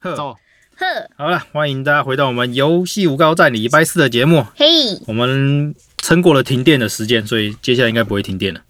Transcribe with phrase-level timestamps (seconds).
[0.00, 0.36] 呵走，
[0.76, 0.86] 呵，
[1.16, 4.46] 好了，欢迎大家回到我们游戏无高在礼拜四的节目。
[4.54, 4.64] 嘿，
[5.08, 8.60] 我们撑过了停电的时间，所以接下来应该不会停电了。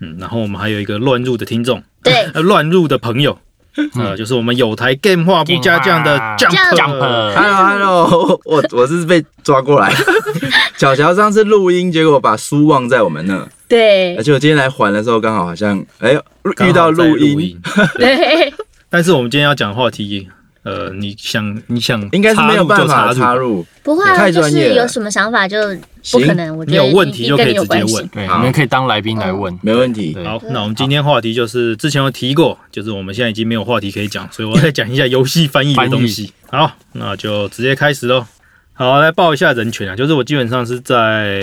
[0.00, 3.38] 嗯，然后我们还有一个乱入的听众，对， 呃，乱入的朋友，
[3.94, 6.74] 呃，就是我们有台 Game 化不加酱的 Jump。
[6.74, 6.98] Jump
[7.32, 9.94] Hello，Hello，我我是被抓过来。
[10.76, 14.16] 巧巧上次录音，结果把书忘在我们那，对。
[14.16, 16.14] 而，且我今天来还的时候，刚好好像哎
[16.66, 17.56] 遇到在录音，，
[17.94, 18.52] 对，
[18.90, 20.28] 但是我们今天要讲的话题，
[20.64, 24.82] 呃，你想你想应该是没有办法插入，不会啊，太就是专业了。
[24.82, 25.58] 有什么想法就
[26.12, 28.06] 不可能，我觉你得有问题就可以直接问。
[28.08, 29.58] 对，好你们可以当来宾来问。
[29.60, 36.32] 没问题，好，那我们今天话题就是之前有提过，就是我们现在已经没有话题可以讲，所以我再讲一下游戏翻译的东西。
[36.48, 38.24] 好，那就直接开始喽。
[38.72, 41.40] 好，来报一下人权啊，就是我基本上是在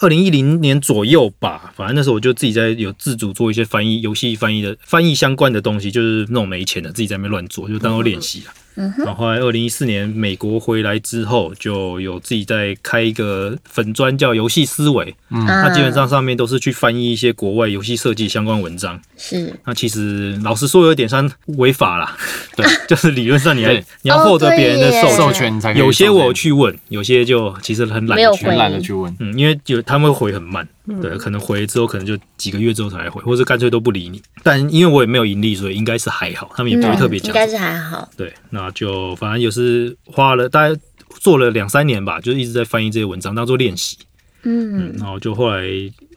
[0.00, 8.52] 二零一零年左右吧，反正那时候我就自己在有自主做一些翻译游戏翻译的翻译相关的东西，就是那种没钱的自己在那边乱做，就当做练习了。
[8.98, 15.46] 然后后来二零一四年美国回来之后，就有自己在开一个粉专叫游戏思维，嗯。
[15.46, 19.00] 啊那基本上上面都是去翻译一些国外游戏设计相关文章。
[19.16, 19.52] 是。
[19.64, 22.16] 那其实老实说，有点像违法啦。
[22.56, 29.14] 对，就是理论上你还你要获得别人的授授权，才可以有些我有去问，有些就其实很懒得去没有回很懒得去问。
[29.20, 30.66] 嗯，因为有他们会回很慢，
[31.00, 34.20] 对，可能回之后可能就几个月之后才来回，或者干脆都不理你。
[34.42, 37.28] 但因为我也没有盈利，所以应该是还好，他们也不会特别讲。
[37.28, 38.08] 嗯应该是还好。
[38.16, 40.80] 对，那就反正也是花了大概
[41.18, 43.98] 做了两三年吧，就是一直在翻译这些文章当做练习。
[44.42, 45.62] 嗯，然后就后来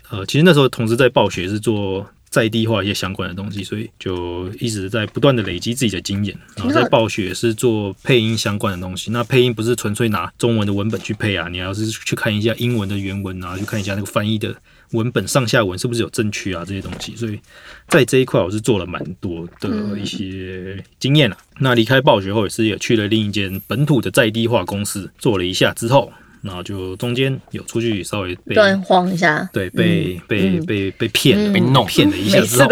[0.09, 6.35] 呃，其实那时候同时在暴雪是做在地化一些相关的东西，所以就一直在不断的累积自己的经验。
[6.55, 14.55] 然后在暴雪是做配音相关的东西，那配音不是纯粹拿中文的文本去配啊，你要是去看一下英文的原文啊，去看一下那个翻译的
[14.93, 17.15] 文本上下文是不是有正确啊这些东西。
[17.15, 17.39] 所以
[17.87, 26.11] 在这一块我是做了蛮多的一些经验了、那离开暴雪后也是也去了另一间本土的在地化公司做了一下之后。
[26.43, 32.67] 然后就中间有出去稍微被断晃一下，对，被、被嗯被被骗被弄骗了一下之后。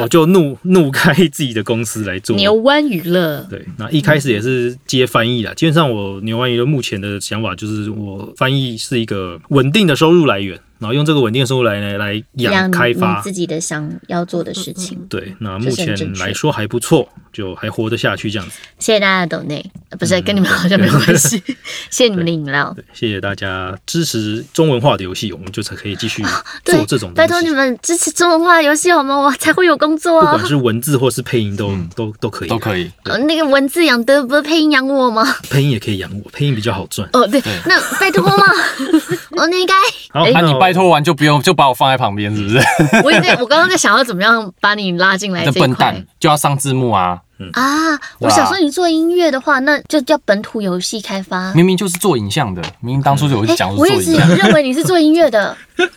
[0.00, 2.36] 我就怒怒开自己的公司来做。
[2.36, 5.52] 牛湾娱乐，对，那一开始也是接翻译啦。
[5.54, 13.20] 基本上我牛湾娱乐目前的想法就是，我翻译是一个稳定的收入来源，然后用这个稳定的收入来源来养开发。
[13.20, 14.98] 自己的想要做的事情。
[15.08, 18.56] 对，那目前来说还不错，就还活得下去这样子。
[18.78, 21.36] 谢谢大家的抖内，呃不是嗯跟你们好像没有关系。
[21.90, 26.22] 谢谢你们的饮料，对，谢谢大家支持中文化的游戏，我们就才可以继续
[26.64, 27.50] 做这种东西拜托你。
[27.50, 29.16] 们支持中文化游戏好吗？
[29.18, 30.46] 我才会有工作啊不管。
[30.46, 32.90] 是文字或是配音都 都都可以，都可以。
[33.04, 35.24] 呃那个文字养的不是配音养我吗？
[35.50, 37.06] 配音也可以养我，配音比较好赚。
[37.12, 38.44] 哦，对，那拜托嘛，
[39.32, 39.74] 我那应该，
[40.12, 42.58] 好，哎那你拜托完就不用就把我放在旁边，是不是？
[43.04, 47.20] 我也在，我刚刚在想要怎么样把你拉进来那这一块笨蛋就要上字幕啊！
[47.52, 47.98] 啊。
[48.18, 51.52] 我想说，你做音乐的话，那就叫本土游戏开发。
[51.54, 55.56] 明明就是做影像的，明明当初就有哎讲，我一直说做影像，认为你是做音乐的。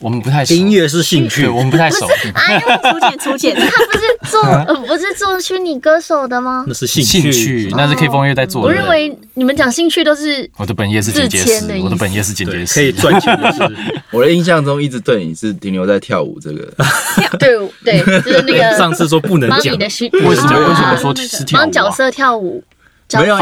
[0.00, 0.54] 我们不太熟。
[0.54, 2.08] 音乐是兴趣，我们不太熟。
[2.34, 6.64] 哎呦，粗浅粗浅，他不是做 呃不是做虚拟歌手的吗？
[6.66, 6.74] 那？
[6.74, 7.32] 是兴兴趣。
[7.32, 8.68] 趣那是 K 风乐在做的。
[8.68, 13.60] 我认为你们讲兴趣都是我的本业是剪接师我的本业是剪对，接师，可以赚钱的是，
[14.10, 16.66] 我的印象中一直对你是停留在跳舞这个，
[17.38, 19.76] 对对，就是那个 上次说不能讲。
[19.76, 20.08] 为什
[20.42, 21.64] 么啊为什么说是跳舞啊？
[21.64, 22.62] 帮角色跳舞？
[23.14, 23.36] 没有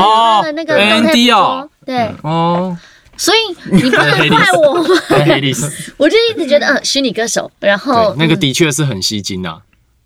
[0.55, 1.69] 那个哦动态 ND 哦。
[1.85, 2.77] 捉对，哦，
[3.19, 3.39] 所以
[3.71, 4.73] 你不能 怪我，
[5.99, 9.61] 我就一直觉得，嗯，虚拟歌手，然后，那个的确是很吸睛啊，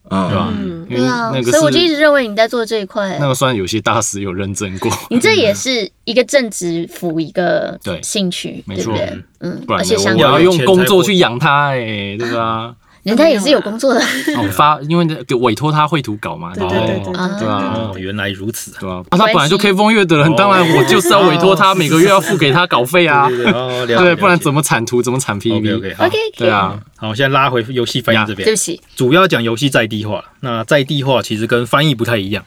[0.09, 0.55] 对吧啊，？
[0.59, 3.29] 嗯，对啊那，个所以我就一直认为你在做这一块那。
[3.29, 9.23] 个算有些大师有认证过，你这也 是一个正职辅一个对兴趣，没错对不对？
[9.41, 12.75] 嗯，而且相我要，用工作去养他，哎，对吧？
[13.03, 14.01] 人家也是有工作的，
[14.37, 17.75] 哦，发因为那个委托他绘图稿嘛，对对对对哦对啊。
[17.75, 18.73] 哦，原来如此。
[18.79, 23.29] 对啊，啊他本来就 K 风月的人，当然我就是要委托他，每个月要付给他稿费啊，
[23.87, 30.25] 对不然怎么么产图，怎么产 OK PV？OK 好 OK，对啊，好，现在拉回游戏翻译这边，对不起，主要讲游戏在地化。
[30.41, 32.45] 那在地化其实跟翻译不太一样，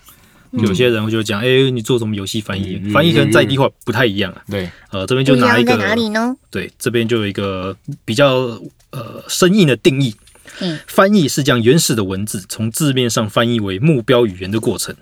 [0.52, 2.92] 有些人会就讲，哎，你做什么游戏翻译嗯？
[2.92, 4.42] 翻译跟在地化不太一样啊。
[4.50, 6.34] 对，呃，这边就拿一个，呢？
[6.50, 7.76] 对，这边就有一个
[8.06, 8.58] 比较
[8.92, 10.16] 呃生硬的定义。
[10.60, 14.96] 嗯翻译是将原始的文字从字面上翻译为目标语言的过程。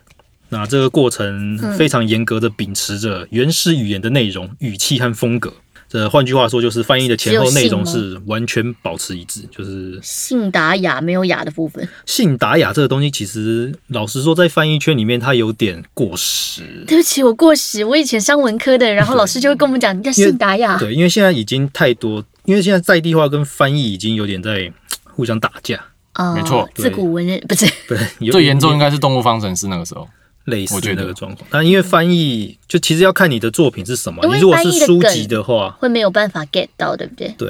[0.50, 5.52] 那这个过程非常严格的秉持着原始语言的内容、语气和风格。
[5.90, 9.42] 这换句话说，就是翻译的前后内容是完全保持一致。
[9.56, 16.64] 就是信达雅没有雅的部分，信达雅这个东西，其实老实说，在翻译圈里面，它有点过时。
[16.88, 24.72] 对不起，我过时，我以前上文科的，然后老师就会跟我们讲，你叫信达雅，对，因为现在已经太多，因为现在在地化跟翻译已经有点在嘖
[25.16, 25.80] 互相打架。
[26.16, 30.08] 哦没错自古文人不是 不是最严重应该是《动物方程式》那个时候，
[30.46, 31.48] 类似我觉得那个状况。
[31.50, 34.24] 但因为翻译，就其实要看你的作品是什么。
[34.28, 37.34] 你如果是书籍的话，会没有办法 get 到，对不对？
[37.38, 37.50] 对。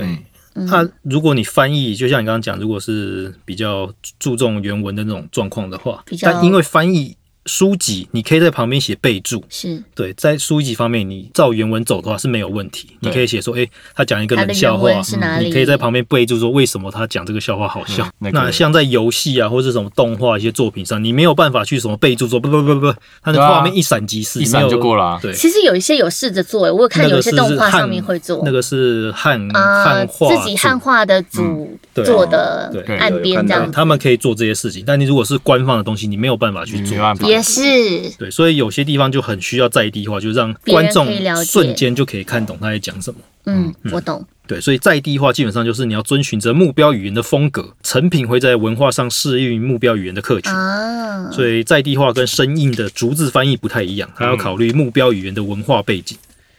[0.55, 9.43] 嗯它如果你翻译，就像你刚刚讲，如果是比较注重原文的那种状况的话但因为翻译书籍，你可以在旁边写备注。
[9.49, 9.81] 是。
[9.93, 12.89] 对，在书籍方面，你照原文走的话是没有问题。
[13.01, 15.47] 你可以写说，哎、他讲一个冷笑话是哪里？
[15.47, 18.07] 你可以在旁边备注说为什么他讲这个笑话好笑。
[18.21, 18.31] 嗯。
[18.33, 25.19] 那像在游戏啊，或者什么动画一些作品上，你没有办法去什么备注说不不不不不，它的画面一闪即逝，一闪没有就过了啊。
[25.21, 28.41] 对，其实有一些有试着做，我有看有一些动画上面会做。
[28.45, 32.05] 那个是汉啊，汉画自己汉组化的组对。
[32.05, 32.83] 做的对。
[32.83, 36.97] 对岸边这样，子，他们可以做这些事情，但你如果是官方的东西，你没有办法去做。
[37.33, 41.07] 也是对，所以有些地方就很需要在地化，就是让观众
[41.45, 43.19] 瞬间就可以看懂他在讲什么。
[43.45, 44.25] 嗯，我懂。
[44.45, 50.51] 对，所以在地化基本上就是你要遵循着目标语言的风格，成品会在文化上适应目标语言的客群。
[50.51, 56.17] 啊，所以在地化跟生硬的逐字翻译不太一样，它要考虑目标语言的文化背景，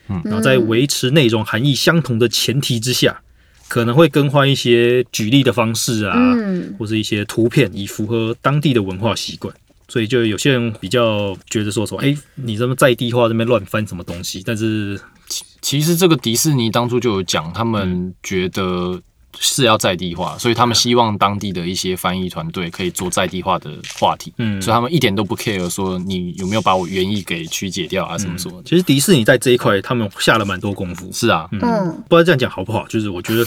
[0.08, 3.20] 嗯然后在维持内容含义相同的前提之下，
[3.68, 9.54] 可能会更换一些举例的方式啊，嗯，或是一些图片，以符合当地的文化习惯。
[9.88, 14.42] 所以就有些人比较觉得说什么，哎、你这么在地话这边乱翻什么东西？
[14.44, 19.00] 但是其其实这个迪士尼当初就有讲，他们觉得
[19.40, 24.60] 是要在地化，所以他们希望当地的一些翻译团队可以做在地化的话题，嗯。
[24.60, 28.68] 所以他们一点都不 care 说你有没有把我原意给曲解掉啊什么什么的。
[28.68, 31.10] 其实迪士尼在这一块他们下了蛮多功夫。
[31.12, 31.60] 是啊，嗯，
[32.08, 32.86] 不知道这样讲好不好？
[32.88, 33.44] 就是我觉得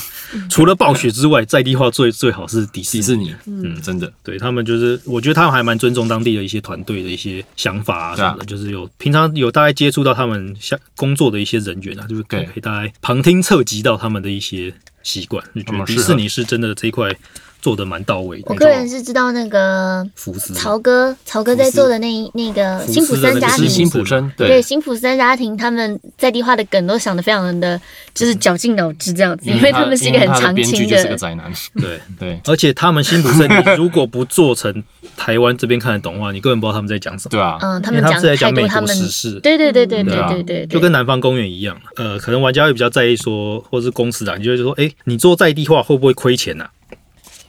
[0.50, 3.02] 除了暴雪之外，在地化最最好是迪士尼。
[3.02, 12.46] 迪士尼，嗯，真的，对他们就是，我觉得他们还蛮尊重当地的一些团队的一些想法啊什么的，就是有平常有大概接触到他们下工作的一些人员啊，就是可以对。
[12.48, 14.74] 可以大概旁听侧击到他们的一些
[15.08, 17.10] 习惯，就觉得迪士尼是真的这一块
[17.62, 18.44] 做的蛮到位的。
[18.48, 20.54] 我个人是知道那个福斯。
[20.54, 23.70] 曹哥，曹哥在做的那一那个辛普森家庭。
[23.70, 24.48] 辛普森，对。
[24.48, 27.80] 对，辛普森家庭，他们在地化的梗都想的非常的，
[28.14, 32.40] 就是绞尽脑汁这样子，因为为他们是一个很长青编剧就是个的，宅男， 对，对。
[32.46, 34.84] 而且他们辛普森， 你如果不做成
[35.16, 37.32] 台湾这边看得懂的话，你根本不知道他们在讲什么。
[37.32, 41.78] 对啊，嗯，他们是在讲美国时事，对对对对对对啊对就跟南方公园一样。
[41.96, 46.70] 呃，可能玩家会比较在意说，或是公司啊，你就会说，哎、你做在地化会不会亏钱呐、啊？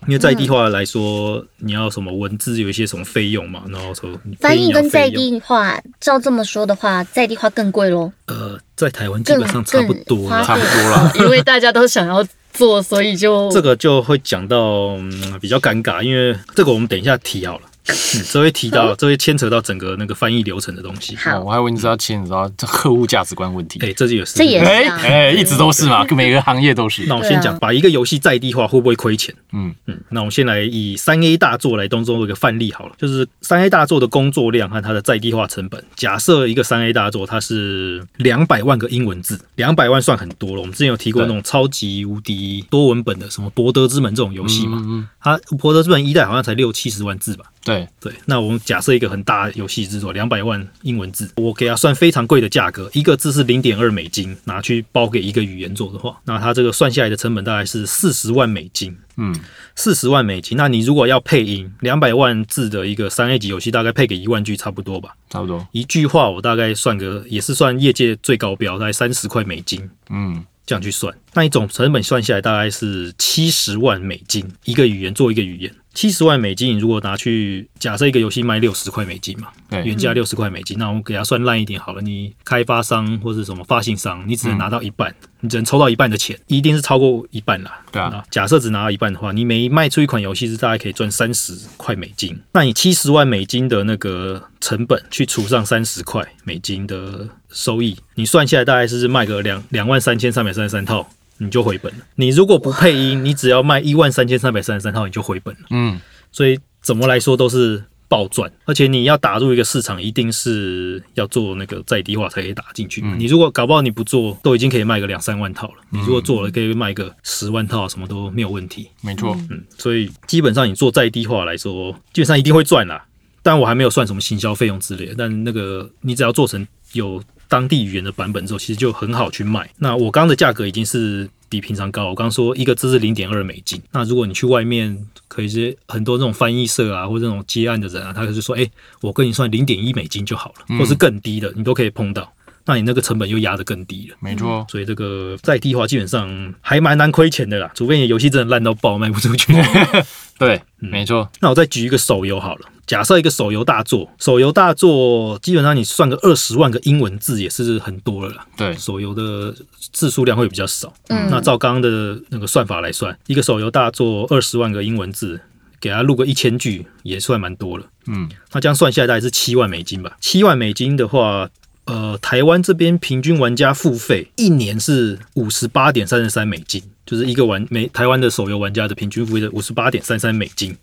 [0.06, 4.10] 因为在地化来说，你要什么文字有一些什么费用嘛，然后说
[4.40, 10.44] 翻译跟在地化，照这么说的话，在地化更贵喽，呃，在台湾基本上差不多了。
[10.44, 11.12] 差不多了。
[11.18, 17.67] 因为大家都想要做，所以就这个就会讲到、嗯、比较尴尬，因为这个我们等一下提好了。
[17.88, 21.14] 嗯， 这会提到，这会牵扯到整个那个翻译流程的东西。
[21.16, 23.92] 哦好，我还以为你知道牵扯到这客户价值观问题哎、。
[23.94, 27.04] 这就也是这也哎是啊哎，一直都是嘛，每个行业都是。
[27.06, 29.34] 那我先讲，啊把一个游戏在地化会不会亏钱？
[29.52, 35.82] 嗯嗯，那我们先来以三 A 大作来当做一个范例好了，就是三 A 大作的工作量和它的在地化成本。
[35.96, 40.60] 假设一个三 A 大作它是两百万个英文字，两百万算很多了。
[40.60, 47.44] 我们之前有提过那种超级无敌多文本的，什么《博德之门》这种游戏嘛，嗯嗯，它《博德之门》一代好像才六七十万字吧。
[47.64, 58.96] 对，对，那我们假设一个很大的游戏制作，两百万英文字，我给它算非常贵的价格，一个字是零点二美金，拿去包给一个语言做的话，那它这个算下来的成本大概是四十万美金。
[59.20, 59.34] 嗯，
[59.74, 65.16] 四十万美金，那你如果要配音，两百万字的一个三 A 级游戏，大概配给一万句差不多吧。
[65.28, 65.66] 差不多。
[65.72, 71.12] 一句话我大概算个，也是算业界最高标，大概三十块美金嗯，这样去算。
[71.34, 75.74] 那你总成本算下来大概是七十万美金，一个语言做一个语言。
[75.98, 82.00] 七十万美金，你如果拿去假设一个游戏卖六十块美金嘛，对原价六十块美金，那我们给它算烂一点好了。
[82.00, 87.80] 你开发商或者什么发行商，你只能拿到一半，你只能抽到一半的钱，一定是超过一半啦。
[87.90, 92.38] 对啊那假设只拿到一半的话，你每卖出一款游戏是大概可以赚三十块美金。
[92.52, 101.10] 那你七十万美金的那个成本去除上三十块美金的收益，你算下来大概是卖个两两万三千三百三十三套。
[101.38, 102.04] 你就回本了。
[102.16, 105.60] 你如果不配音，你只要卖一万三千三百三十三套，你就回本了。
[105.70, 113.14] 嗯，所以怎么来说都是暴赚，而且你要打入一个市场，一定是要做那个在地化才可以打进去嘛。
[113.14, 115.74] 嗯你如果搞不好你不做，都已经可以卖个两三万套了。
[115.90, 118.88] 你如果做了，可以卖个十万套，什么都没有问题。
[119.02, 119.36] 没错。
[119.50, 123.04] 嗯，所以基本上你做在地化来说，基本上一定会赚啦。
[123.40, 129.68] 但我还没有算什么行销费用之类的，但那个你只要做成有当地语言的版本之后，其实就很好去卖。
[129.78, 133.80] 那我刚刚的价格已经是比平常高，我刚刚说一个字是零点二美金。
[133.92, 138.68] 那如果你去外面，可以是很多那种翻译社啊，或者那种接案的人啊，他就是说，哎、
[139.00, 142.32] 我跟你算零点一美金就好了，或是更低的，你都可以碰到。
[142.66, 144.16] 那你那个成本又压得更低了。
[144.20, 149.54] 没错，所以这个在地化基本上还蛮难亏钱的啦，除非你的游戏真的烂到爆卖不出去。
[150.38, 158.46] 对，嗯没错，那我再举一个手游好了，假设一个手游大作，手游大作基本上你算个二十万个英文字也是很多了啦。
[158.56, 159.54] 对，手游的
[159.92, 160.92] 字数量会比较少。
[161.08, 165.38] 嗯那照刚刚的那个算法来算，一个手游大作二十万个英文字，
[165.78, 167.84] 给他录个一千句也算蛮多了。
[168.06, 170.16] 嗯，那这样算下来大概是七万美金吧。
[170.18, 171.50] 七万美金的话，
[171.84, 180.76] 呃，台湾这边平均玩家付费一年是五十八点三十三美金，就是一个玩每台湾的手游玩家的平均付费的五十八点三三美金。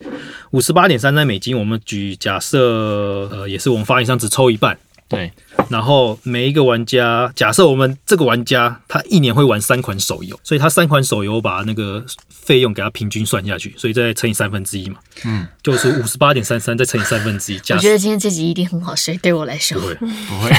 [0.50, 2.58] 五十八点三三美金，我们举假设，
[3.32, 4.76] 呃，也是我们发行商只抽一半。
[5.08, 5.32] 对，
[5.70, 19.80] 然后每一个玩家，假设我们这个玩家他一年会玩三款手游，所以他三款手游把那个费用给他平均算下去，所以再乘以三分之一嘛，嗯，就是五十八点三三再乘以三分之一，我觉得今天这集一定很好睡，对我来说。
[19.80, 19.88] 不。
[19.88, 20.52] 会，不会，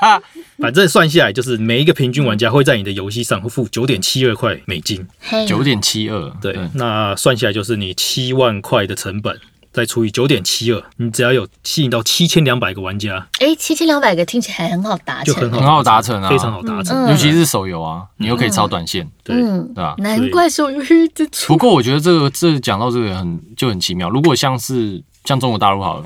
[0.58, 5.46] 反正算下来就是每一个平均玩家会在你的游戏上会付九点七二块美金，嘿。
[5.46, 9.38] 九点七二，对，那算下来就是你七万块的成本。
[9.72, 16.96] 再除以九点七二，你只要有吸引到七千两百个玩家，哎，七千两百个听起来很好达成，就很好很好达成啊，非常好达成。
[17.06, 19.94] 嗯尤其是手游啊，你又可以超短线，对，嗯，对吧？
[19.98, 24.10] 难怪手游一直出不过我觉得这个这讲到这个很就很奇妙。
[24.10, 26.04] 如果像是像中国大陆好了，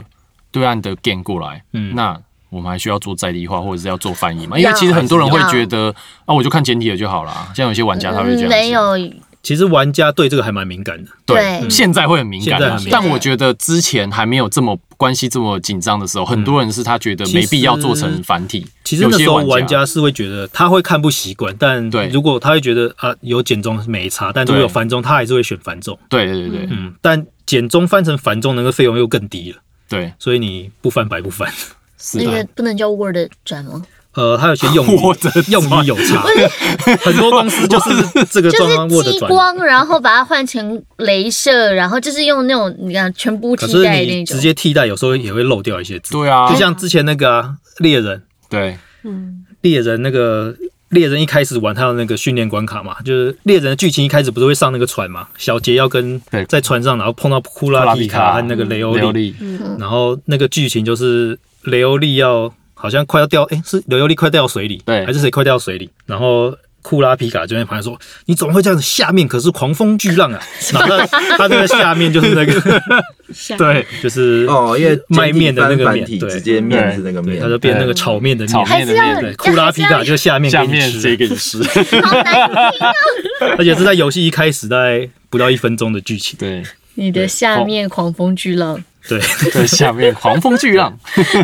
[0.53, 2.17] 对岸的 game 过来，嗯那
[2.49, 4.57] 我们还需要做在地化或者是要做翻译嘛？
[4.57, 5.93] 因为其实很多人会觉得
[6.25, 7.49] 啊，我就看简体的就好了。
[7.55, 8.97] 像有些玩家他会这样，嗯没有，
[9.47, 11.09] 其实玩家对这个还蛮敏感的。
[11.25, 12.61] 对对，现在会很敏感
[12.91, 18.67] 但我觉得之前还没有这么关系这么紧张的时候，很多人是他觉得没必要做成繁体。
[18.83, 25.97] 其实那时候有些玩家是会觉得他会看不习惯，但对如果他会觉得啊有简中没差，但如果有繁中，他还是会选繁中。
[26.09, 31.49] 对对对对嗯，但简中翻成繁中，那个费用又更低了，对，所以你不翻白不翻。
[31.99, 32.49] 是那个的。
[32.57, 33.81] 不能叫 Word 转吗？
[34.17, 36.25] 呃，它有些用 语我的用语有差，
[37.05, 37.91] 很多公司就是
[38.33, 39.29] 这个状况就是激转。
[39.31, 44.35] 光，然后把它换成镭射，然后就是用那种你看全部替代那种。
[44.35, 46.13] 直接替代，有时候也会漏掉一些字。
[46.13, 48.79] 对啊就，像之前那个啊猎人，对
[49.61, 50.55] 猎人那个
[50.89, 59.37] 猎人一开始玩他的那个训练关卡嘛，就是猎人的剧情一开始不是会上那个船嘛，小杰要跟在船上，然后碰到库拉皮卡和那个雷欧利，利，
[59.79, 65.91] 然后那个剧情就是雷欧利要好像快要掉，诶，是刘尤利快掉水里，对还是谁快掉水里？
[66.05, 68.83] 然后库拉皮卡就在旁边说：“你怎么会这样子？
[68.83, 70.41] 下面可是狂风巨浪啊！”
[70.73, 71.07] 然后他
[71.37, 72.83] 他那个下面就是那个
[73.59, 81.61] 对，就是哦，因为卖面的那个面对直接面是那个，面他，就变那个炒面的面，炒面的面，对，库拉皮卡就下面下给你吃面这个是，
[82.03, 82.35] 好难
[82.71, 82.93] 听啊！
[83.59, 86.39] 而且是在游戏一开始大概不到一分钟的剧情。
[86.39, 86.63] 对
[86.95, 89.21] 你的下面狂风巨浪，对，
[89.53, 90.97] 在， 下面狂风巨浪，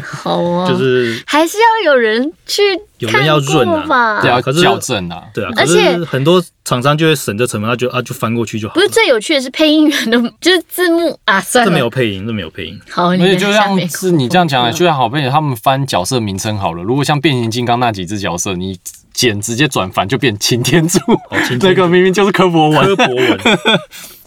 [0.02, 2.62] 好啊，就是还是要有人去
[2.98, 4.22] 有人要润啊看过吧？
[4.26, 8.74] 要可是校正啊，对啊，而且很多厂商就会省这成本，他就啊就翻过去就好。
[8.74, 12.80] 不是最有趣的是配音员的， 就是字幕啊，算了这没，有配音，这没有配音。
[12.90, 16.82] 好，你而且就像是你这样讲的，就像好比他们翻角色名称好了。
[16.82, 18.78] 如果像变形金刚那几只角色，你
[19.12, 20.98] 剪直接转反就变擎天柱，
[21.46, 23.38] 擎天 那个明明就是柯博文，科博文，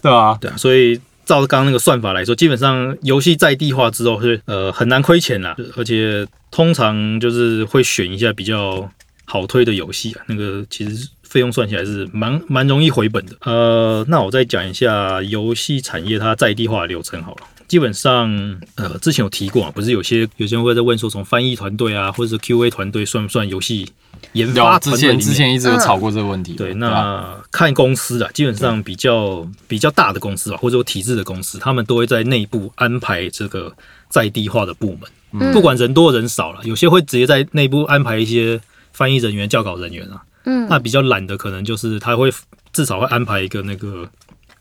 [0.00, 0.38] 对吧？
[0.40, 8.88] 对啊，所以照刚刚那个算法来说，基本上游戏在地化之后是呃很难亏钱啦，而且通常就是会选一下比较
[9.24, 13.36] 好推的游戏啊，那个其实费用算起来是蛮蛮容易回本的。
[13.40, 17.42] 呃，那我再讲一下游戏产业它在地化的流程好了。
[17.68, 18.30] 基本上，
[18.76, 23.88] 呃，之前有提过啊，不是有些有些人会在问说，从翻译团队啊，或者是 QA 团队算不算游戏
[24.32, 25.18] 研发有之前？
[25.18, 33.72] 之前一直有吵过这个问题，对，吧那看公司啊，基本上比较比较大的公司吧，或者说体制的公司，他们都会在内部安排这个
[34.08, 38.60] 在地化的部门，嗯不管人多人少了，有些会直接在内部安排一些
[38.92, 40.22] 翻译人员、教稿人员啊。
[40.48, 42.30] 嗯那比较懒的，可能就是他会
[42.72, 44.08] 至少会安排一个那个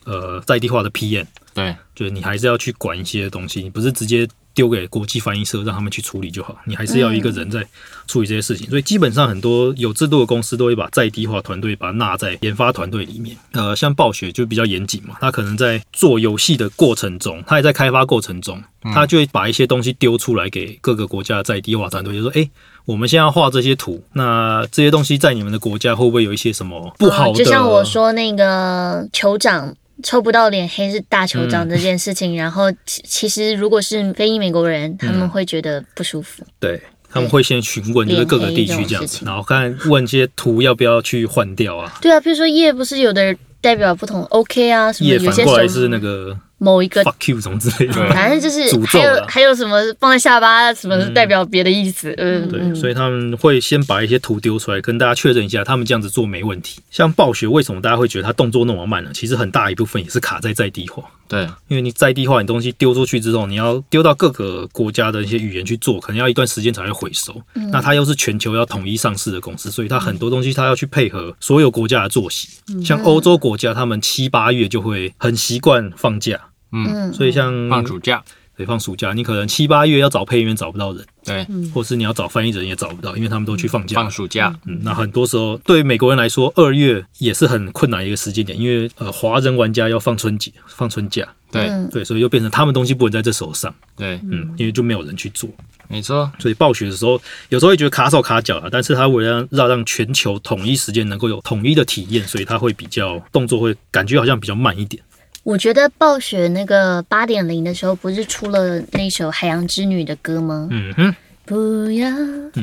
[0.05, 7.65] 呃在地化的 PM，对就是你还是要去管一些东西，你不是直接丢给国际翻译社让他们去处理就好，你还是要一个人在
[8.07, 8.69] 处理这些事情。
[8.69, 13.35] 所以基本上很多有制度的公司都会把在地化团队把它纳在研发团队里面。
[13.51, 18.61] 呃，像暴雪就比较严谨嘛，他可能在做游戏的过程中，他也在开发过程中，
[18.93, 22.49] 他就会把一些东西丢出来给各个国家的在地化团队，就说：“诶，
[22.85, 29.73] 我们现在要画这些图，那这些东西在你们的国家会不会有一些什么不好的？”呃就像我说那个酋长。
[30.03, 36.43] 抽不到脸黑是大酋嗯长这件事情，然后其其实如果是非裔美国人，他们会觉得不舒服。
[36.59, 41.97] 对，他们会先询问就是各个地区这样子，然后看问这些图要不要去换掉啊。
[42.01, 47.93] 对啊，比如说叶不是有的代表不同，OK 啊，什么也有些手反过来是那个某一个 fuck you 什么之类的。
[48.09, 52.13] 反正就是诅咒还有还有什么放在下巴，什么是代表别的意思？
[52.17, 56.79] 嗯，对，嗯所以他们会先把一些图丢出来，跟大家确认一下，他们这样子做没问题。
[56.89, 59.11] 像暴雪为什么大家会觉得它动作那么慢呢？
[59.13, 61.03] 其实很大一部分也是卡在在地化。
[61.27, 67.41] 对，因为你在地化，你东西丢出去之后，你要丢到各个国家的一些语言去做，可能要一段时间才会回收。
[67.71, 72.49] 那它又是全球要统一上市的公司，所以它很多东西它要去配合所有国家的作息。
[72.83, 76.39] 像欧洲国家，他们七八月就会很习惯放假，
[76.71, 78.23] 嗯，所以像放暑假，
[78.57, 83.95] 对放暑假，你可能七八月要找配音员找不到人，对，或是你要找翻译人也找不到，因为他们都去放假。
[83.95, 91.67] 放暑假，嗯，那很多时候对于美国人来说，二月也是很困难一个时间点，因为呃，华人玩家要放春节、放春假，对。
[91.67, 91.89] 嗯。
[91.91, 95.49] 对，所以就变成他们东西不能在这手上，对，嗯，因为就没有人去做，
[95.87, 105.01] 没错，所以暴雪的时候有时候会觉得卡手卡脚啊，但是他为了让让全球统一时间能够有统一的体验，所以他会比较动作会感觉好像比较慢一点。
[105.45, 110.67] 我觉得暴雪那个八点零的时候，不是出了那首《海洋之女》的歌吗？
[110.71, 112.09] 嗯哼，不要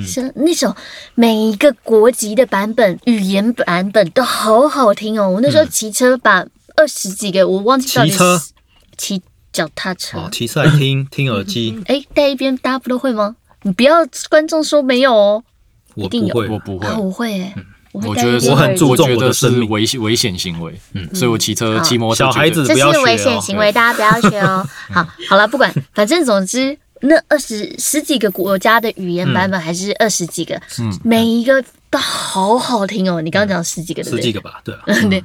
[0.05, 0.75] 想、那首
[1.15, 5.31] 每一个国籍的版本、语言版本都好好听哦。
[5.31, 8.53] 我那时候骑车把二十几个，我忘记到底骑车是
[8.97, 9.23] 骑
[9.53, 10.19] 脚踏车。
[10.19, 13.37] 哦，骑车来听 听耳机，哎，戴一边大家不都会吗？
[13.63, 15.45] 你不要观众说没有哦。
[15.95, 19.69] 我不会，我不会啊，，我会哎、我会我觉得我很注重我的生命。
[19.69, 21.85] 危险危险行为，嗯，所以我骑车好。
[21.85, 24.67] 骑摩托车小孩子不要学是危险哦行为，大家不要学哦。
[24.91, 33.21] 好，好了，不管，反正总之，那二十十几个国家的语言版本还是二十几个，嗯每一个都好好听哦。
[33.21, 34.23] 你刚刚讲十几个，对不对？
[34.23, 35.23] 十几个吧，对啊， 对，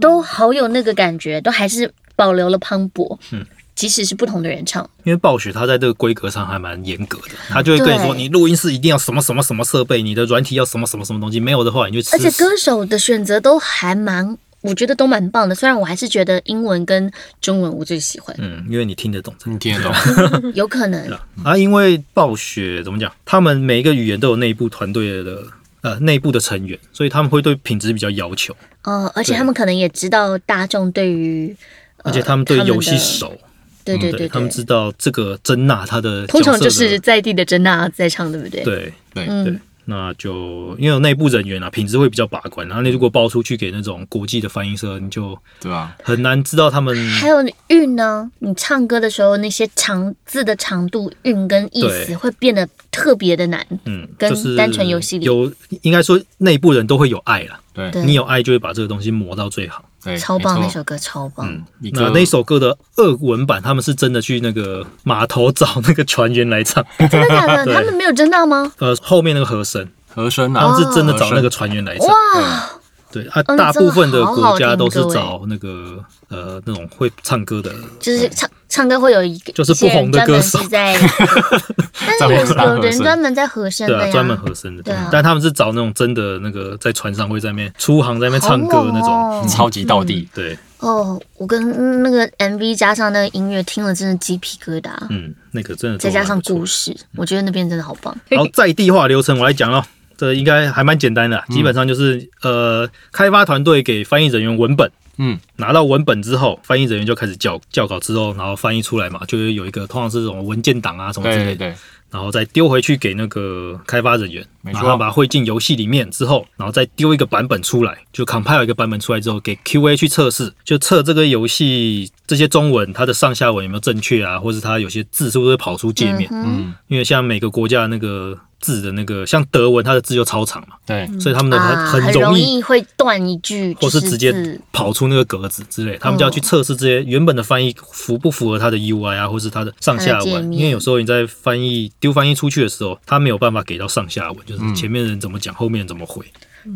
[0.00, 3.16] 都好有那个感觉，都还是保留了磅礴。
[3.30, 3.44] 嗯，
[3.80, 12.30] 即使是不同的人唱，因为暴雪它在这个规格上还蛮严格的，他就会跟你说，你录音室一定要什么什么什么设备，你的软体要什么什么什么东西，没有的话你就吃而且。
[12.32, 15.54] 歌手的选择都还蛮，我觉得都蛮棒的。
[15.54, 17.10] 虽然我还是觉得英文跟
[17.40, 20.52] 中文我最喜欢，嗯，因为你听得懂这你听得懂？
[20.52, 25.42] 有可能 啊，因为暴雪怎么讲，他们每一个语言都有内部团队的
[25.80, 31.56] 呃内部的成员，所以他们会对品质比较要求，哦，而且他们可能也知道大众对于，
[32.02, 33.36] 呃而且他们对游戏的熟，
[33.84, 45.96] 嗯对对对他们知道这个珍娜她的通常就是在地的珍娜在唱，对不对？，对对，嗯对，那就因为有内部人员啊，品质会比较把关，然后你如果报出去给那种国际的翻译社，你就对吧？
[46.04, 53.66] 很难知道他们还有韵呢，你唱歌的时候那些长字的长度、韵跟意思会变得特别的难。
[53.84, 55.50] 嗯，跟单纯游戏里有，
[55.82, 57.58] 应该说内部人都会有爱啦。
[57.72, 59.84] 对对你有爱就会把这个东西磨到最好。
[60.02, 61.46] 对，超棒，那首歌超棒。
[61.46, 67.66] 嗯，那那首歌的俄文版，他们是真的去那个码头找那个船员来唱， 真的假的？
[67.74, 68.72] 他们没有真到吗？
[68.78, 72.06] 呃，后面那个和声，和声啊，他们是真的找那个船员来唱。
[72.08, 72.70] 哇，
[73.12, 73.24] 对。
[73.28, 82.30] 啊，嗯大部分的国家都是找那个呃那种会唱歌的，就是唱唱歌会有一个，就是不 红的歌手但是有
[82.76, 84.82] 有人专门在和声的呀，对啊，专门和声的。
[84.82, 89.46] 对啊但他们是找那种真的那个在船上会在那边出航在那边唱歌那种。
[89.48, 96.92] 超级到地，对，哦，我跟那个 MV 加上那个音乐，听了真的鸡皮疙瘩，嗯，那个真的再加上故事。
[96.92, 98.14] 事，我觉得那边真的好棒。
[98.36, 99.82] 好在地化流程我来讲哦，
[100.20, 111.56] 这应该还蛮简单的啊，基本上就是呃，开发团队给翻译人员文本，嗯，拿到文本之后，翻译人员就开始校校稿之后，然后翻译出来嘛，就是有一个通常是这种文件档啊什么之类的，对。
[111.56, 111.74] 对对，
[112.10, 114.82] 然后再丢回去给那个开发人员，没错。
[114.82, 132.60] 然后把它汇进游戏里面之后，然后再丢一个版本出来，就 compile 一个版本出来之后，给 QA 去测试，就测这个游戏这些中文它的上下文有没有正确啊，或者它有些字是不是跑出界面，嗯，因为像每个国家那个字的那个，像德文它的字就超长嘛，对，所以他们的啊，很很容易。
[132.62, 134.32] 会断一句，或是直接
[134.70, 140.52] 跑出那个格子之类，他们就要去测试这些原本的翻译符不符合它的 UI 啊，或是它的上下文。
[140.52, 146.24] 因为有时候你在翻译丢翻译出去的时候，它没有办法给到上下文，就是前面人怎么讲，后面人怎么回。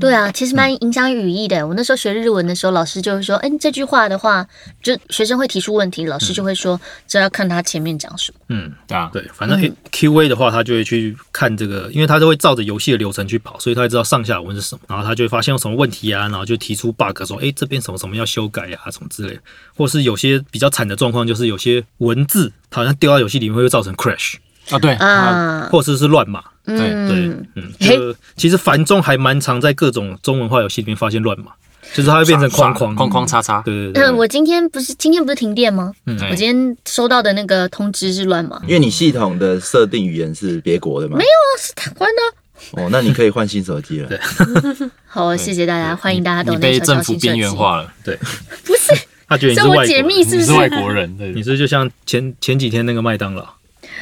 [0.01, 1.67] 对啊，其实蛮影响语义的。
[1.67, 4.47] 我那时候学日文的时候，老师就会说：“哎，这句话的话，
[4.83, 8.39] 就学生会提出问题，老师就会说，这要看他前面讲什么。
[8.49, 9.61] 嗯，对啊，对，反正
[9.93, 19.35] QA 的话，他就会去看这个，因为他都会照着游戏的流程去跑，所以他会知道上下文是什么，然后他就会发现有什么问题啊，然后就提出 bug 说，哎，这边什么什么要修改啊，什么之类。
[19.35, 19.41] 的，
[19.77, 24.37] 或是有些比较惨的状况，就是有些文字好像丢到游戏里面会造成 crash，
[24.71, 24.93] 啊对。
[24.95, 26.43] 啊，啊，或者是乱码。
[26.67, 31.53] 对对嗯，，其实繁中还蛮常在各种中文化游戏里面发现乱码，
[31.93, 32.95] 就是它会变成框框。
[32.95, 34.03] 框框叉叉，对对对。
[34.03, 35.93] 嗯，我今天不是今天不是停电吗？
[36.07, 36.19] 嗯。
[36.31, 41.17] 我今天收到的那个通知是乱码，因为你系统的设定语言是别国的吗。
[41.19, 41.51] 没有啊。
[41.59, 42.83] 是台湾的。
[42.83, 44.09] 哦，那你可以换新手机了。
[45.07, 48.17] 好，谢谢大家，欢迎大家你都被政府边缘，化了，对。
[48.65, 48.93] 不是，
[49.29, 50.53] 他觉得你是我解是外国人，你是密是不是？
[50.53, 51.33] 外国人，对。
[51.35, 53.47] 你是就像前前几天那个麦当劳，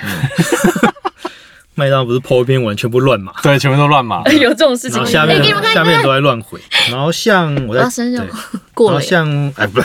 [0.05, 0.92] 嗯
[1.83, 4.23] 麦当劳不是 po 一篇文全部乱码，对，全部都乱码。
[4.31, 4.97] 有这种事情。
[4.99, 8.27] 然后，下哎，面下面都在乱回，然后像我在啊生日对，
[8.73, 9.03] 过了。
[9.03, 9.81] 耶，然后像哎不。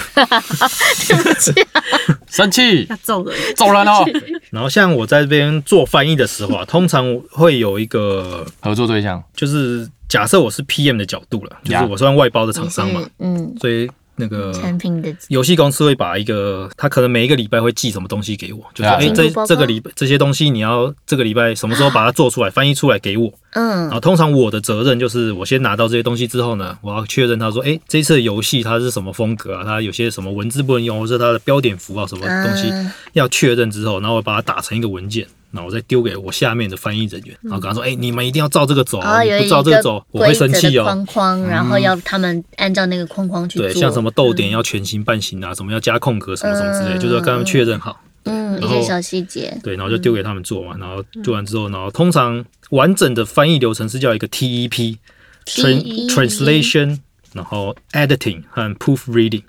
[1.39, 1.53] 是，
[2.29, 2.85] 生气。
[2.89, 4.05] 要揍人，走人哦，
[4.51, 9.21] 然后像我在这边做翻译的时候啊，通常会有一个合作对象。
[9.35, 11.87] 就是假设我是 PM 的角度了，就是呀。
[11.89, 23.31] 我算外包的厂商嘛，嗯，所以那个产品的游戏公司会把一个，他可能每一个礼拜会寄什么东西给我，就是哎、这这个礼拜这些东西你要这个礼拜什么时候把它做出来、翻译出来给我。
[23.51, 23.67] 嗯。
[23.67, 35.25] 然嗯后通常我的责任就是我先拿到这些东西之后呢，我要确认他说，哎、这次的游戏它是什么风格啊，它有些什么文字不能用，或者它的标点符号什么东西啊要确认之后，然后我把它打成一个文件。
[35.51, 39.05] 然后我再丢给我下面的翻译人员，然后跟他说：“哎、你们一定要照这个走、不
[39.47, 40.83] 照这个个走，我会生气哦。
[40.83, 46.99] 框框，然后要他们按照那个框框去做，对，像什么逗点要全形半形啊，什么要加空格什么什么之类，嗯。
[46.99, 48.01] 就是要跟他们确认好。
[48.23, 54.97] 嗯一些小细节，对，然后就丢给他们做嘛，然后做完之后，然后通常完整的翻译流程是叫一个 TEP
[55.45, 56.99] TEP translation，
[57.31, 59.43] 然后 editing 和 proofreading。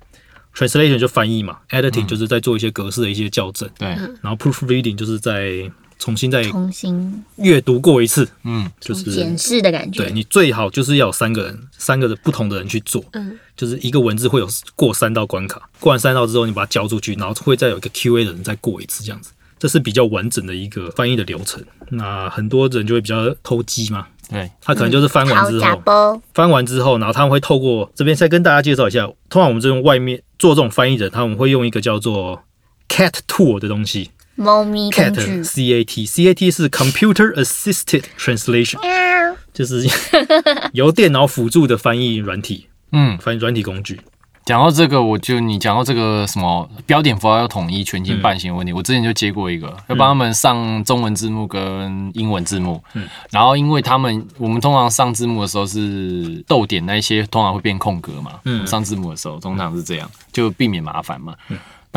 [0.55, 7.25] translation 就翻译嘛，editing 就是在做一些格式的一些校正，对，嗯然后 proofreading 就是在重新再重新。
[7.37, 10.05] 阅读过一次，嗯，就是检视的感觉。
[10.05, 21.63] 对，你最好就是要有三个人，三个不同的人去做，嗯，就是一个文字会有过三道关卡，过完三道之后你把它交出去，然后会再有一个 Q&A 的人再过一次，这样子，这是比较完整的一个翻译的流程。
[21.91, 32.43] 那很多人就会比较偷鸡嘛，对，他可能就是翻完之后，翻完之后，然后他们会透过这边再跟大家介绍一下，通常我们这种外面做这种翻译的，他们会用一个叫做
[32.89, 38.79] CAT tool 的东西猫咪工具，CAT C A T C A T 是 Computer Assisted Translation，
[39.53, 39.85] 就是
[40.73, 44.01] 由电脑辅助的翻译软体，嗯，翻译软体工具。
[44.45, 53.07] 讲到这个，我就你讲到这个什么标点符号要统一全新半形的问题，我之前就接过一个，要帮他们上中文字幕跟英文字幕，嗯。
[53.31, 58.65] 然后因为他们我们通常上字幕的时候是逗点那一些通常会变空格嘛，嗯。
[58.67, 61.35] 上字幕的时候通常是这样，就避免麻烦嘛。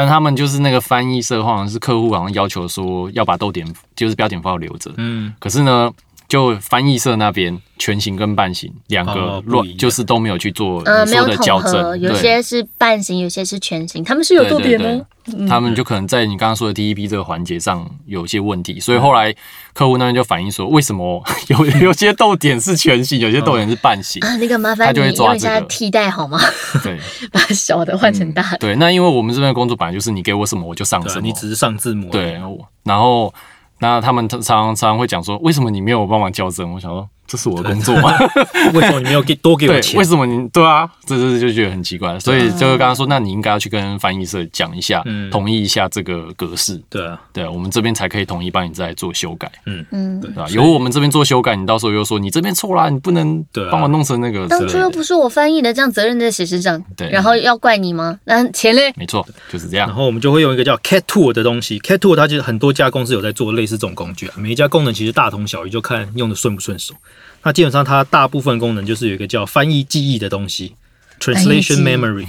[0.01, 3.63] 但他们就是那个翻译社，好像是客户好像要求说要把逗点
[3.95, 5.91] 就是标点符号留着，嗯，可是呢，
[6.31, 15.05] 就翻译社那边全形跟半形两个乱，就是都没有去做呃，你没有统说的校正，合，有些是半形，有些是全形，他们是有对对多点对哦。
[15.45, 19.35] 他们就可能在你刚刚说的 TEP 这个环节上有一些问题，所以后来
[19.73, 24.23] 客户那边就反映说，为什么 有有些逗点是全形，有些逗点是半形？
[24.23, 26.39] 啊，那个麻烦他就会你用一下替代好吗？
[26.81, 26.97] 对
[27.29, 28.57] 把小的换成大的。
[28.59, 33.33] 对，那因为我们这边的工作本来就是你给我什么我就上什么，你只是上字母。，对，我然后
[33.81, 36.71] 那他们常常常会讲说，为什么你没有帮忙校正？
[36.71, 38.11] 我想说，这是我的工作吗？
[38.75, 40.03] 为什么你没有给多给我对，钱为？
[40.03, 40.89] 什么你对啊？
[41.07, 50.45] 这这就觉得很奇怪，所以就是刚刚说，那你应该要去跟翻译社讲一下，嗯同意一下这个格式，对啊，对，我们这边才可以同意帮你再做修改，嗯嗯，对吧？
[50.49, 53.41] 由我们这边做修改，你到时候又说你这边错啦，你不能
[53.71, 56.83] 帮我弄成那个，当初又不是我翻译的，这样责任在谁身上？
[56.97, 58.19] 对然后要怪你吗？
[58.25, 58.91] 那钱嘞？
[58.97, 59.87] 没错，就是这样。
[59.87, 66.93] 然后我们就会用一个叫 Cat Tool 的东西，Cat Tool 它其实很多家公司有在做类似这种工具啊，每一家功能其实大同小异，就看用的顺不顺手。
[67.43, 70.73] 那基本上它大部分功能就是有一个叫翻译记忆的东西
[71.19, 72.25] ，Translation Memory，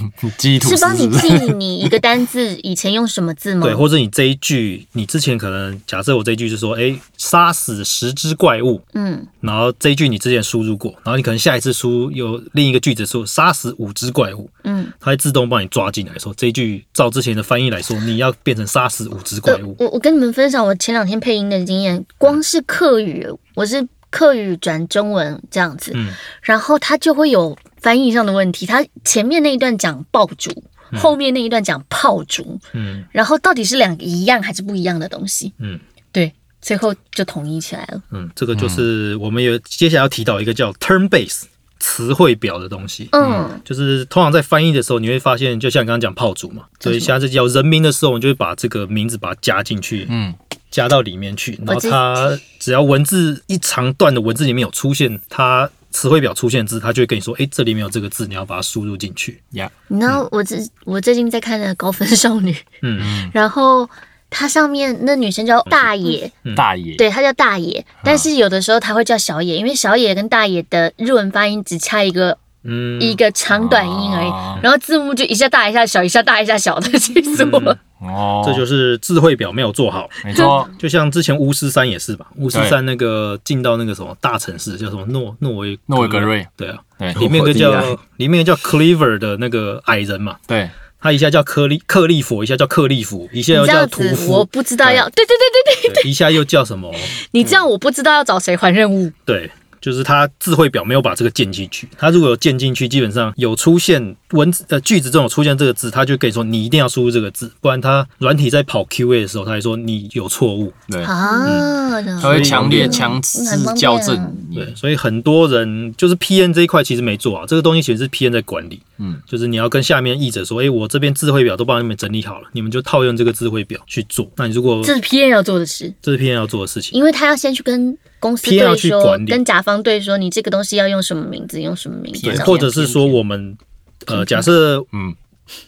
[0.67, 1.09] 是帮你？
[1.17, 3.65] 记你一个单字以前用什么字吗？
[3.65, 26.13] 对，或者你这一句，你之前可能假设我这一句是说，哎，杀死十只怪物，嗯，然后这一句你之前输入过，然后你可能下一次输有另一个句子说杀死五只怪物，嗯，它会自动帮你抓进来说这一句照之前的翻译来说，你要变成杀死五只怪呃物，，我我跟你们分享我前两天配音的经验，光是客语，我是客语转中文这样子，嗯。
[26.43, 30.51] 然后它就会有翻译上的问题，它前面那一段讲爆竹。
[30.95, 33.03] 后面那一段讲炮竹，嗯。
[33.11, 35.51] 然后到底是两个一样还是不一样的东西？
[35.57, 35.79] 嗯。
[36.11, 37.99] 对，最后就统一起来了。
[38.11, 41.45] 嗯，这个就是我们有接下来要提到一个叫 turn base
[41.79, 43.09] 词汇表的东西。
[43.11, 50.31] 嗯，就是通常在翻译的时候，你会发现，就像你刚刚讲炮竹嘛，所以下次叫人名的时候，我们就会把这个名字把它加进去，嗯，
[50.73, 59.39] 加到里面去，然后它只要文字一长段的文字里面有出现它词汇表出现字，它就会跟你说，哎，这里面有这个字，你要把它输入进去。
[59.51, 63.29] 呀，你知道我最我最近在看那个《高分少女》，嗯。
[63.31, 63.87] 然后
[64.31, 74.27] 它上面那女生叫大野，大野，对，她叫大野，但是有的时候她会叫小野，因为小野跟大野的日文发音只差一个嗯，一个长短音而已。
[74.27, 77.77] 哦，然后字幕就一下大一下小，一下大一下小的，气死我了。
[78.07, 80.09] 哦，这就是智慧表没有做好。
[80.23, 96.93] 没错，就像之前巫师三也是吧，巫师三那个进到那个什么大城市叫什么诺诺维诺维格瑞，对啊，对里面有个叫里面有个叫 Cleaver 的那个矮人嘛，对，他一下叫克利克利佛，一下叫克利夫，一下又叫这样子，屠夫，我不知道要，对对对对对，对，一下又叫什么？
[97.31, 99.11] 你这样我不知道要找谁还任务。
[99.25, 99.51] 对，
[99.83, 101.89] 就是它智慧表没有把这个建进去。
[101.97, 110.71] 它如果有建进去，基本上有出现文字呃句子这种出现这个字，它就可以说你一定要输入这个字，不然它软体在跑 QA 的时候，它会说你有错误。
[110.87, 113.43] 对，啊，它会强烈强制
[113.75, 114.33] 校正。
[114.53, 118.79] 对，所以很多人就是 PN 这一块其实没做啊，这个东西其实是 PN 在管理。
[118.99, 124.31] 嗯，就是你要跟下面译者说，哎、我这边智慧表都帮你们整理好了，你们就套用这个智慧表去做。
[124.37, 133.57] 那你如果这是 PN 要做的事，这是 PN 要做的事情，因为他要先去跟公司对说去管，理跟甲方对说，你这个东西要用什么名字，用什么名字对，或者是说我们
[134.05, 135.13] 呃，假设嗯。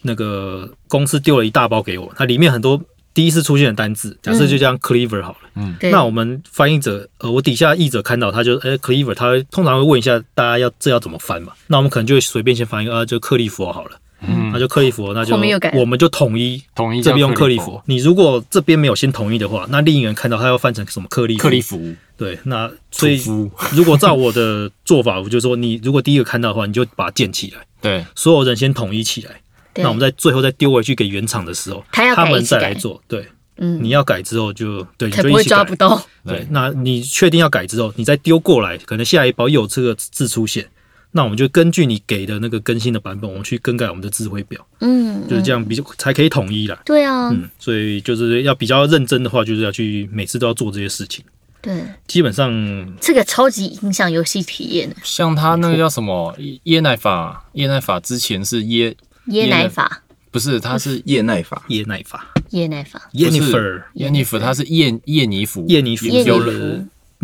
[0.04, 2.82] 那个公司丢了一大包给我，它里面很多
[3.14, 5.50] 第一次出现的单字，假设就这样 clever 好了。
[5.56, 5.76] 嗯。
[5.92, 11.52] 那我们翻译者，呃，我底下译者看到他就，哎、c l e v e r 他通常会问一下大家要这要怎么翻嘛？
[11.68, 14.50] 那我们可能就会随便先翻一个，啊，就克利佛好了，嗯。
[14.54, 15.36] 那就克利佛，那就
[15.78, 17.84] 我们就统一统一这边用克利叫佛。
[17.86, 23.22] 你如果这边没有先统一的话，那另一个人看到他要翻成什么克利克利夫对，那所以
[23.74, 29.32] 如果照我的做法，我就说你如果第一个看到的话，你就把它建起来，对，所有人先统一起来。
[29.74, 29.84] 对。
[29.84, 32.74] 那我们在最后再丢回去给原厂的时候，他要改他们再来。
[32.74, 33.02] 做。
[33.08, 36.02] 对，嗯，你要改之后就对，不会就一起抓不到。
[36.26, 40.66] 对，那你确定要改之后，你再丢过来，可能下一包又有这个字出现，
[41.12, 46.82] 那我们就根据你给的那个更新的版本，我们去更改我们的智慧表，嗯，就是这样比较才可以统一啦。
[46.86, 51.24] 对啊，嗯，所以就是要比较认真的话，就是要去每次都要做这些事情。
[51.66, 54.96] 对，基本上这个超级影响游戏体验。
[55.04, 56.34] 像他那个叫什么
[56.66, 58.96] 椰奶法，椰奶法之前是椰，
[59.30, 62.28] 椰奶法，不是，它是椰奶法，椰奶法。
[62.52, 66.06] 椰奶法，（Yennefer），耶尼夫，它是叶叶尼芙，叶尼芙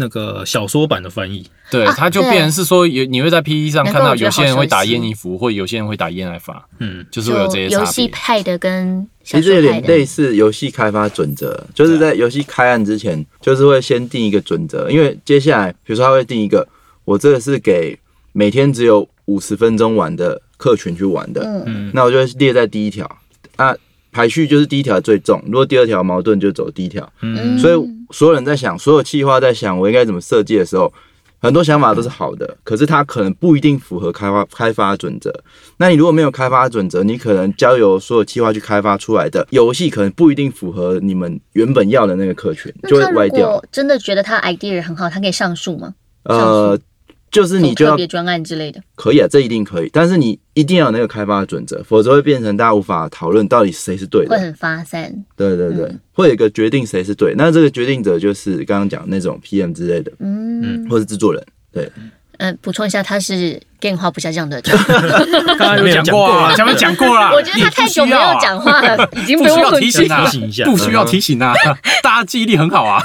[0.01, 1.45] 那个小说版的翻译。
[1.69, 4.93] 对，啊它就变成是说有你会在 PPT 上看到有些人会打好熟悉。
[4.93, 8.07] 耶尼夫，或有些人会打耶奶法，嗯，就是会有这些差游戏。
[8.09, 16.67] 派的跟其实有点类似游戏开发准则，就是在游戏开案之前，就是会先定一个准则，因为接下来比如说他会定一个，
[17.05, 17.97] 我这个是给
[18.33, 21.89] 每天只有五十分钟玩的客群去玩的，嗯。
[21.93, 23.09] 那我就会列在第一条。
[23.55, 23.73] 啊，
[24.11, 27.57] 排序就是第一条最重，如果第二条矛盾就走第一条，嗯。
[27.57, 27.75] 所以
[28.11, 30.91] 所有人在想，所有企划在想我应该怎么设计的时候，
[31.39, 35.33] 很多想法都是好的，可是它可能不一定符合开发开发准则。
[35.77, 43.63] 那你如果没有开发准则，你可能交由所有企划去开发出来的游戏，可能不一定符合你们原本要的那个客群，就会歪掉。
[43.71, 45.95] 真的觉得他 idea 很好，他可以上诉吗？
[46.25, 46.77] 呃，
[47.31, 48.81] 就是你就要别专案之类的。
[48.95, 54.31] 可以啊，这一定可以，但是你一定要有那个开发的准则，否则会变成大家无法讨论到底谁是对的。
[54.31, 55.11] 会很发散。
[55.37, 61.41] 对对对，会有一个决定谁是对，那这个决定者就是刚刚讲那种 PM 之类的，嗯或是制作人。
[61.71, 62.11] 对，嗯，
[62.61, 64.61] 补充一下，他是 game 话不下降的。
[65.57, 67.31] 刚刚有讲过啊，前面讲过了。
[67.35, 71.53] 我觉得他太久没有讲话了，已经不需要提醒啊，提醒一下不需要提醒啊，
[72.01, 73.03] 大家记忆力很好啊。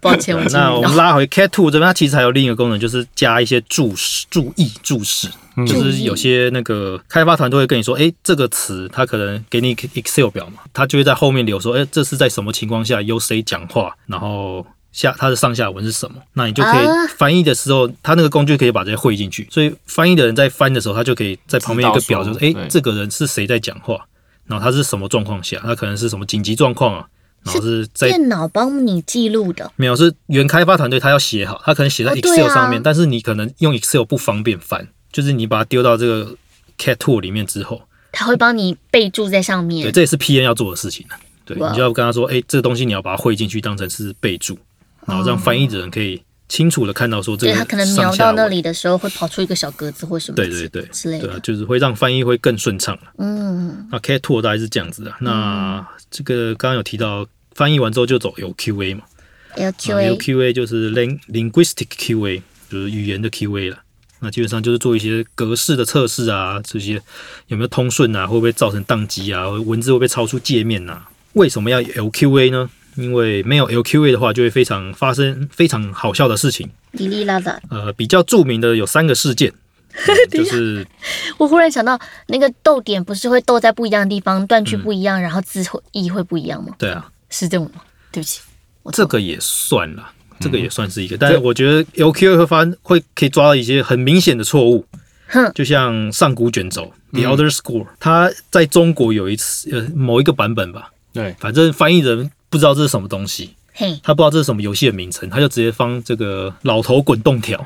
[0.00, 0.80] 抱歉，我那我。
[0.82, 5.28] 们拉回 Cat Two 这边，它其实还有另一个功能，就是加一些注释、注意、注释。
[5.66, 17.06] 就是有些那个开发团队会跟你说，哎、这个词它可能给你 Excel 表嘛，它就会在后面留说，哎、这是在什么情况下由谁讲话，然后下它的上下文是什么，那你就可以啊。
[17.16, 22.66] 翻译的时候，它那个工具可以把这些汇进去，所以翻译的人在翻的时候，他就可以在旁边一个表，就是哎、对。
[22.68, 24.04] 这个人是谁在讲话，
[24.46, 27.06] 然后他是什么状况下，他可能是什么紧急状况啊，
[27.44, 32.54] 然后是在电脑帮你记录的，没有，是原开发团队他要写好，他可能写在 Excel 啊。
[32.54, 36.36] 上面，但是你可能用 Excel 不方便翻，就是你把它丢到这个
[36.78, 39.82] Cat Tool 里面之后，他会帮你备注在上面。
[39.84, 41.18] 对，这也是 PN 要做的事情啊。
[41.44, 44.56] 对，你就要跟他说，哎、这个东西你要把它汇进去，当成是备注，
[45.06, 51.40] 然后让翻译的人可以清楚的看到说这个对他可能瞄到那，里的时候，会跑出一个小格子或什么对对对之类的对啊，。
[51.40, 55.14] 就是会让翻译会更顺畅啊嗯，那 Cat Tool 大概是这样子的。
[55.20, 59.04] 那这个刚刚有提到，翻译完之后就走有 QA 嘛。
[59.04, 63.78] 啊 LQA LQA 就是 ling linguistic QA，就是语言的 QA 了。
[64.20, 67.00] 那基本上就是做一些格式的测试啊，这些
[67.46, 71.08] 有没有通顺啊，会不会造成宕机啊，文字会不会超出界面啊？
[71.32, 72.68] 为什么要有 LQA 呢？
[72.96, 76.68] 因为没有 LQA 的话，就会非常发生非常好笑的事情。
[76.92, 77.60] 哩哩啦啦。
[77.70, 79.52] 呃，比较著名的有三个事件，
[79.94, 80.86] 呃就是
[81.38, 86.74] 我忽然想到，那个逗点不是会逗在不一样的地方，断句不一样，然后字会意会不一样吗？
[86.78, 87.82] 对啊，是这种吗？
[88.12, 88.40] 对不起，
[88.82, 91.16] 我这个也算了，这个也算是一个。
[91.16, 94.84] 但是我觉得 LQA 会发会可以抓到一些很明显的错误，
[95.28, 107.64] 哼就像上古卷轴 The older School，它在中国有一次呃某一个版本吧，对，反正翻译人不知道这是什么东西，嘿，他不知道这是什么游戏的名称，他就直接放这个老头滚动条，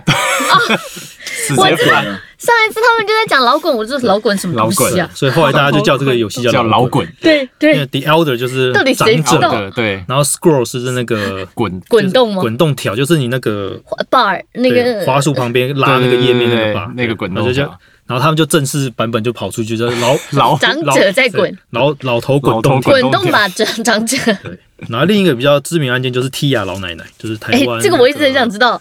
[1.47, 2.05] 直接翻
[2.37, 5.09] 上一次他们就在讲老滚，我就是老滚什么东西啊？
[5.15, 6.85] 所以后来大家就叫这个游戏叫叫老。
[6.85, 7.11] 滚。
[7.23, 9.53] 对因对为，The Elder 就是到底谁长者，知道？
[9.53, 11.81] 的，对，然后 Scroll 是那个滚。
[11.89, 12.43] 滚动吗？
[12.43, 22.81] 滚动条，就是你那个 bar 那对个滑鼠旁边拉那个页面那个吧，那个滚然后就叫动条，然后他们就正式版本就跑出去，就是老 老长者在滚，老老头滚动。
[22.83, 24.17] 滚动吧，长长者。
[24.43, 28.81] 对，然后另一个比较知名案件就是 Tia 老奶奶，就是台哎湾、，这个我一直很想知道。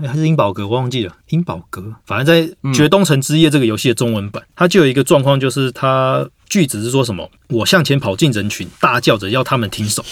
[0.00, 10.04] 哎，还是英宝格，我忘记了，英宝格，反正在嗯《决东城之夜》这个游戏的中文版，它就有一个状况，就是它句子是说什么“我向前跑进人群，大叫着要他们停手”，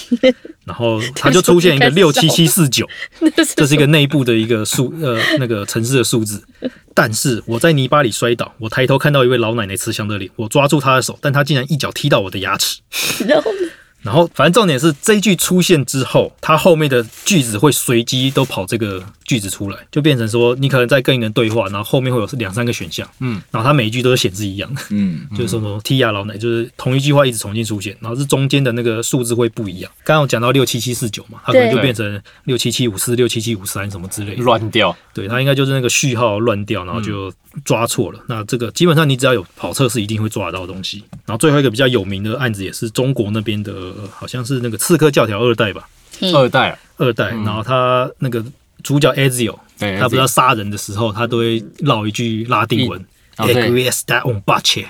[0.64, 2.88] 然后它就出现一个 六七七四九，
[3.56, 6.42] 这是一个内部的一个数呃那个城市的数字。
[6.94, 12.80] 但是我在泥巴里摔倒，我抬头看到一位老奶奶慈祥的脸，我抓住她的手，但她竟然一脚踢到我的牙齿。
[13.26, 13.50] 然后
[14.02, 19.00] 然后，反正重点是这一句出现之后，它后面的句子会随机都跑这个
[19.32, 24.72] 句子出来，就变成说你可能在跟一个人对话，然后后面会有两三个选项，嗯，然后他每一句都是显示一样。
[24.74, 29.90] 的，嗯， 就是说什么 T 呀老奶，就是同一句话一直重新出现，然后是中间的那个数字会不一样。
[30.04, 37.32] 刚刚我讲到六七七四九嘛，它可能就变成六七七五四、六七七五三什么之类的，乱掉，对，它应该就是那个序号乱掉，然后就
[37.64, 38.20] 抓错了。
[38.26, 41.02] 那这个基本上你只要有跑测试，一定会抓得到的东西。
[41.24, 43.72] 然后最后一个比较有名的案子也是中国那边的，
[44.12, 45.88] 好像是那个《刺客教条二代》吧，
[46.34, 47.30] 二代啊，二代。
[47.30, 48.44] 然后他那个
[48.82, 49.56] 主角 Ezio，
[49.98, 53.00] 他不知道杀人的时候，他都会唠一句拉丁文。
[53.38, 54.86] 哦对 e g r i s t a on b a c h e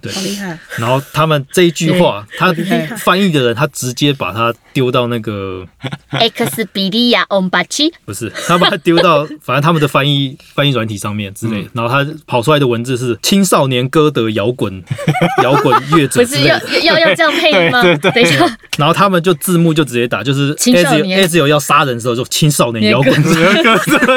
[0.00, 0.58] 对，好厉害！
[0.78, 2.52] 然后他们这一句话，他
[2.98, 5.66] 翻译的人，他直接把它丢到那个
[6.10, 14.82] X 比利亚 on 八七，不是，他把它丢到 反正他们的翻译翻译软体上面之类的，然后他跑出来的文字是青少年歌德摇滚
[15.42, 17.82] 摇滚乐者不是要要要这样配音吗？
[17.82, 18.46] 对对等一下，
[18.78, 21.24] 然后他们就字幕就直接打，就是青少年。
[21.24, 23.14] Ezio 要杀人的时候就青少年摇滚。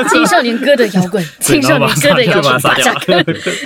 [0.10, 2.60] 青少年歌德摇滚，青少年歌德摇滚，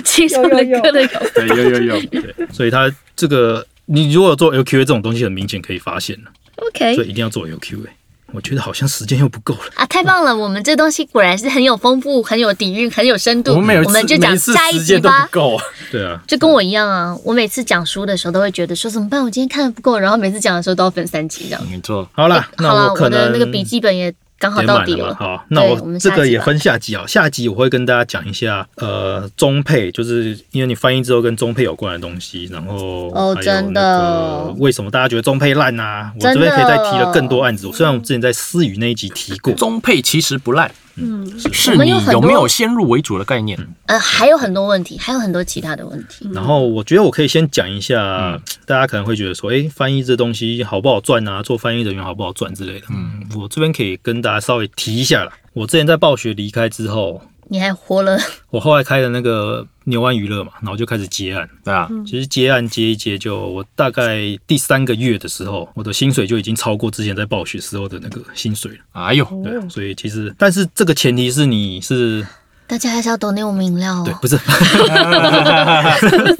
[0.04, 1.32] 青少年歌的摇滚。
[1.46, 7.86] 对，有有有， 所以他这个你如果有做 LQA 这种东西，很明显可以发现了，OK 所以一定要做 LQA。
[8.34, 9.60] 我觉得好像时间又不够了。
[9.74, 10.34] 啊，太棒了！
[10.34, 13.52] 我们这东西果然是很有丰富、很有底蕴、很有深度。
[13.52, 15.38] 我们每次就讲下一集吧不。
[15.38, 19.22] 够啊，对啊，就跟我一样啊，我每次讲书的时候都会觉得说怎么办？
[19.22, 21.62] 我今天看的不够，然后每次讲的时候都要分三集这样。
[21.70, 24.10] 没错，好了，那好了，我可能的那个笔记本也
[24.42, 25.16] 刚好点到底满了吧？
[25.20, 27.04] 好，那我这个也分下集啊。
[27.06, 36.12] 下集我会跟大家讲一下，呃，中配，就是因为你翻译之后跟中配有关的东西，然后还有哦真的那个为什么大家觉得中配烂啊？
[36.16, 37.70] 我这边可以再提了更多案子。
[37.72, 43.58] 虽然我们之前在思雨那一集提过，中配其实不赖，嗯，是你有没有先入为主的概念？
[43.86, 46.28] 呃，还有很多问题，还有很多其他的问题。
[46.32, 51.42] 然后我觉得我可以先讲一下，嗯 大家可能会觉得说，哎，翻译这东西好不好赚啊？
[51.42, 52.86] 做翻译人员好不好赚之类的。
[52.90, 55.32] 嗯，我这边可以跟大家稍微提一下啦。
[55.54, 57.20] 我之前在暴雪离开之后，
[57.52, 61.46] 你还活了， 我后来开了那个牛湾娱乐嘛，然后就开始接案。
[61.62, 68.78] 对啊，其实接案接一接就，我大概第三个月的时候，我的薪水就已经超过之前在暴雪时候的那个薪水了。
[68.92, 72.26] 哎呦，对啊，所以其实，但是这个前提是你是
[72.66, 74.02] 大家还是要懂那我们饮料哦。
[74.02, 74.38] 对，不是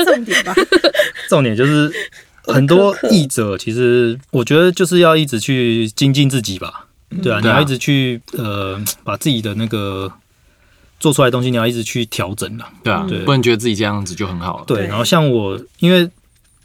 [0.03, 0.55] 重点吧。
[1.29, 1.92] 重点就是
[2.44, 6.87] 很多译者，其实我觉得就是要一直去精进自己吧。
[7.22, 10.11] 对啊，你要一直去呃，把自己的那个
[11.03, 12.65] 做出来的东西，你要一直去调整了。
[12.85, 14.65] 对啊对，不能觉得自己这样子就很好了。
[14.69, 16.09] 对，然后像我，因为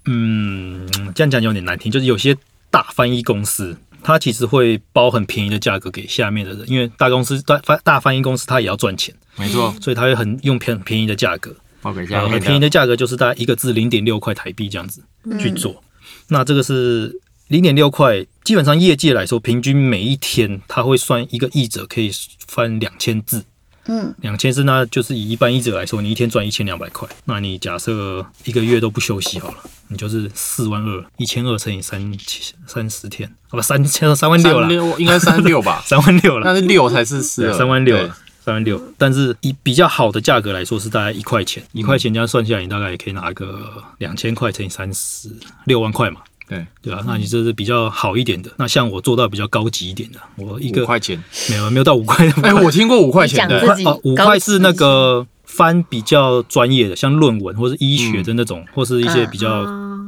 [0.05, 2.37] 嗯，这样讲有点难听，就是有些
[2.69, 15.01] 大翻译公司，它其实会包很便宜的价格给下面的人，因为大公司大翻大翻译公司它也要赚钱，没错，所以它会很用便便宜的价格，包给下呃，很面的便宜的价格就是大概一个字零点六块台币这样子
[15.39, 15.83] 去做。
[16.27, 22.11] 那这个是零点六块，基本上业界来说，平均每一天他会算一个译者可以
[22.47, 23.43] 翻两千字。
[23.87, 36.45] 嗯，两千字，那就是以一般医者来说，你一天赚一千两百块，那你假设一个月都不休息好了，你就是四万二，一千二乘以三七三十天，好吧，三千三万六三了，六应该三六吧， 三万六了。
[36.45, 38.81] 那，是六才是四三万六了，三万六。
[38.97, 45.29] 但是以比较好的价格来说，是大概一块钱，一块钱这样算下来，你大概也可以拿个两千块乘以三十
[45.65, 46.21] 六万块嘛。
[46.47, 48.49] 对，对啊，那你这是比较好一点的。
[48.57, 51.21] 那像我做到比较高级一点的，我一个五块钱。
[51.49, 53.61] 没有没有到五块，哎，我听过五块钱的
[54.03, 59.65] 五块是那个翻比较专业的，像论文或是医学的那种，或是一些比较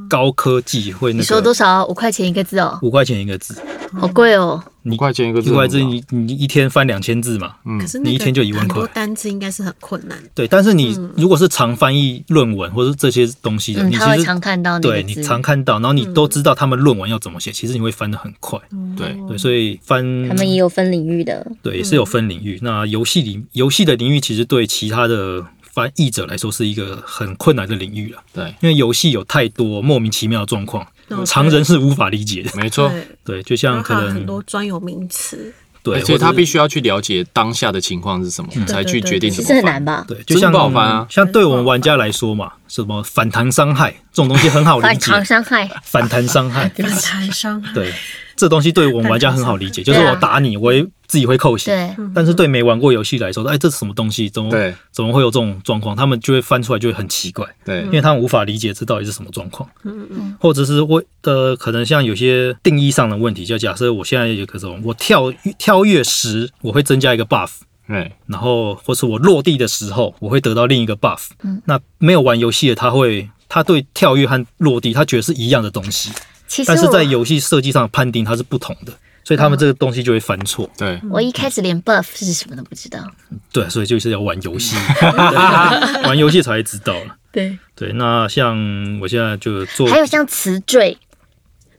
[0.09, 1.85] 高科技会那你说多少？
[1.87, 3.61] 五块钱一个字哦，五块钱一个字，
[3.99, 4.63] 好贵哦。
[4.83, 10.17] 你五块钱一个字一块字你你一天翻两千字嘛，可是你一天就一万块很多单字应该是很困难。
[10.33, 10.47] 对。
[10.47, 18.59] 但是你如果是常翻译论文或者这些东西的，嗯，你其实常看到对你常看到，然后你都知道他们论文要怎么写，其实你会翻的很快。
[18.95, 22.59] 对，对，所以翻他们也有分领域的，对也是有分领域。
[22.61, 30.87] 那游戏里游戏的领域其实对其他的翻译者来说是一个很困难的领域了，对，因为游戏有太多莫名其妙的状况，哦
[31.25, 32.51] 常人是无法理解的。
[32.55, 32.91] 没错。
[33.23, 35.53] 对，就像可能很多专有名词。
[35.81, 40.05] 对，所以他必须要去了解当下的情况是什么，才去决定其怎么翻实很难吧？
[40.05, 41.07] 对，就像真不好翻啊。
[41.09, 45.11] 像对我们玩家来说嘛，什么反弹伤害这种东西很好理解。
[45.11, 47.93] 反弹，伤害，反弹伤害，反弹伤害， 对，
[48.39, 51.75] 这东西对我们玩家很好理解，就是我打你，我也自己会扣血。
[51.75, 54.29] 对，但是对没玩过游戏来说，哎，这是什么东西？
[54.29, 54.73] 怎么对。
[54.93, 55.93] 怎么会有这种状况？
[55.93, 57.81] 他们就会翻出来，就会很奇怪，对。
[57.81, 59.69] 因为他们无法理解这到底是什么状况。
[59.83, 60.07] 嗯。
[60.09, 67.49] 嗯或者是我呃，可能像有些定义上的问题，就假设我现在有个这种，我跳跳跃时我会增加一个 buff，
[67.89, 68.13] 对。
[68.27, 71.27] 然后或是我落地的时候，我会得到另一个 buff。
[71.65, 76.11] 那没有玩游戏的他会，他对跳跃和落地，他觉得是一样的东西，
[76.49, 78.91] 其实但是在游戏设计上判定它是不同的，
[79.23, 80.69] 所以他们这个东西就会犯错。
[80.77, 82.99] 对，我一开始连 buff 是什么都不知道。
[83.53, 87.15] 对，所以就是要玩游戏， 对玩游戏才会知道了。
[87.31, 88.57] 对，对，那像
[88.99, 90.97] 我现在就做，还有像词缀。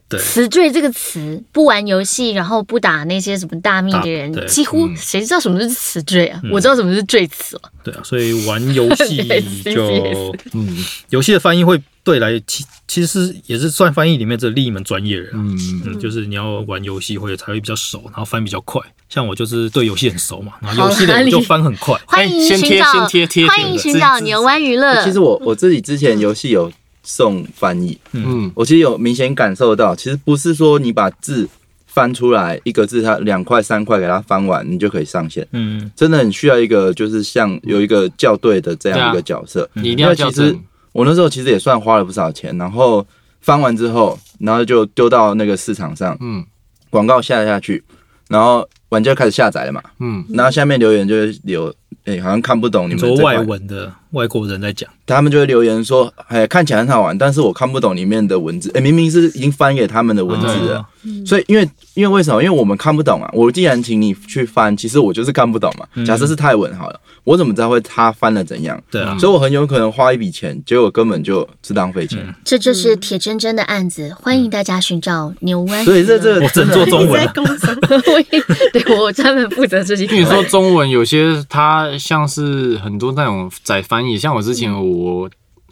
[0.09, 6.41] 对词缀这个词，不玩游戏，然后不打那些什么大秘的人，几乎嗯谁知道什么是词缀啊？
[6.51, 7.71] 我知道什么是缀词了。
[7.81, 9.23] 对啊，所以玩游戏
[9.63, 15.37] 对就嗯游戏的翻译会对来其其实也是算翻译里面这另一门专业人啊。
[15.37, 18.81] 嗯，嗯，就是你要玩游戏或者才会比较熟，然后翻比较快。
[19.09, 21.99] 像我就是对游戏很熟嘛，然后游戏的就翻很快。
[22.05, 25.03] 欢迎先贴寻找先贴贴欢迎寻找牛湾娱乐。
[25.03, 26.71] 其实我我自己之前游戏有
[27.03, 31.47] 送翻译，嗯我其实有明显感受到，其实不是说你把字
[31.87, 35.45] 翻出来一个字，它两块三块给它翻完，你就可以上线。
[35.51, 39.69] 嗯，真的很需要一个就是像有一个校对的这样一个角色。
[39.73, 40.63] 你一定要校因为其实正，
[40.93, 43.05] 我那时候其实也算花了不少钱，然后
[43.41, 46.45] 翻完之后，然后就丢到那个市场上，嗯。
[46.89, 47.81] 广告下下去，
[48.27, 51.73] 然后玩家开始下载了嘛，嗯，然后下面留言就会留，
[52.03, 58.71] 哎、好像看不懂你们这外文的外国人在讲，他们就会留言说，哎，看起来很好玩，但是我看不懂里面的文字。
[58.73, 60.85] 哎，明明是已经翻给他们的文字了，哦
[61.25, 62.43] 所以因为因为为什么？
[62.43, 63.27] 因为我们看不懂啊。
[63.33, 66.05] 我既然请你去翻，其实我就是看不懂嘛。
[66.05, 68.79] 假设是泰文好了，我怎么知道会他翻了怎样？
[68.91, 72.19] 对啊，所以我很有可能花一笔钱，结果根本就是浪费钱。
[72.45, 75.83] 这就是铁铮铮的案子，欢迎大家寻找牛湾。
[75.83, 77.27] 所以这这我只能做中文
[78.71, 80.05] 对我专门负责这些。
[80.05, 85.29] 跟你说中文有些它像是很多那种载翻译，像我之前我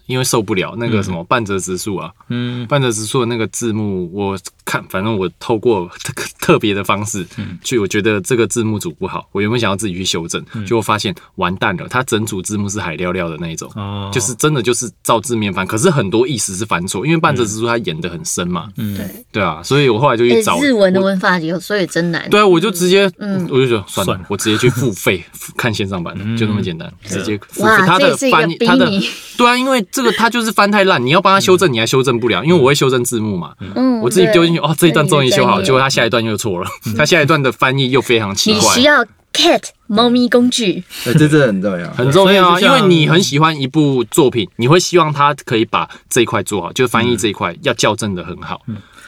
[0.08, 4.38] 因为受不了那个什么半泽直树啊，嗯，半泽直树的那个字幕，我
[4.70, 7.26] 看反正我透过特 特别的方式，
[7.64, 13.70] 去我觉得这个字幕组不好，我原本想要自己去修正，结果发现完蛋了，它整组字幕是海料料的那一种。
[13.76, 18.98] 哦，就是真的就是照字面翻，可是很多意思是翻错，因为半泽直树他演的很深嘛，嗯，
[19.32, 22.30] 对啊，所以我后来就去找诶日文的我文法有时候也真难。
[22.30, 25.24] 对啊，我就直接，嗯我就觉得算了，算了我直接去付费
[25.58, 27.70] 看线上版的，就那么简单，直接付费。
[27.70, 28.90] 哇，他的这是个翻译，他的。
[29.38, 38.82] 对啊，因为这个他就是翻太烂，你要帮他修正，你还修正不了，因为我会修正字幕嘛，嗯，我自己丢进去，哦，这一段终于修好结果他下一段又错了，他下一段的翻译又非常奇怪你需。
[38.84, 40.84] 要 cat 猫咪工具。
[41.06, 41.94] 哎这真的很重要。
[41.94, 48.62] 很重要啊，因为你很喜欢一部作品，你会希望他可以把这一块做好，就是翻译这一块要校正的很好，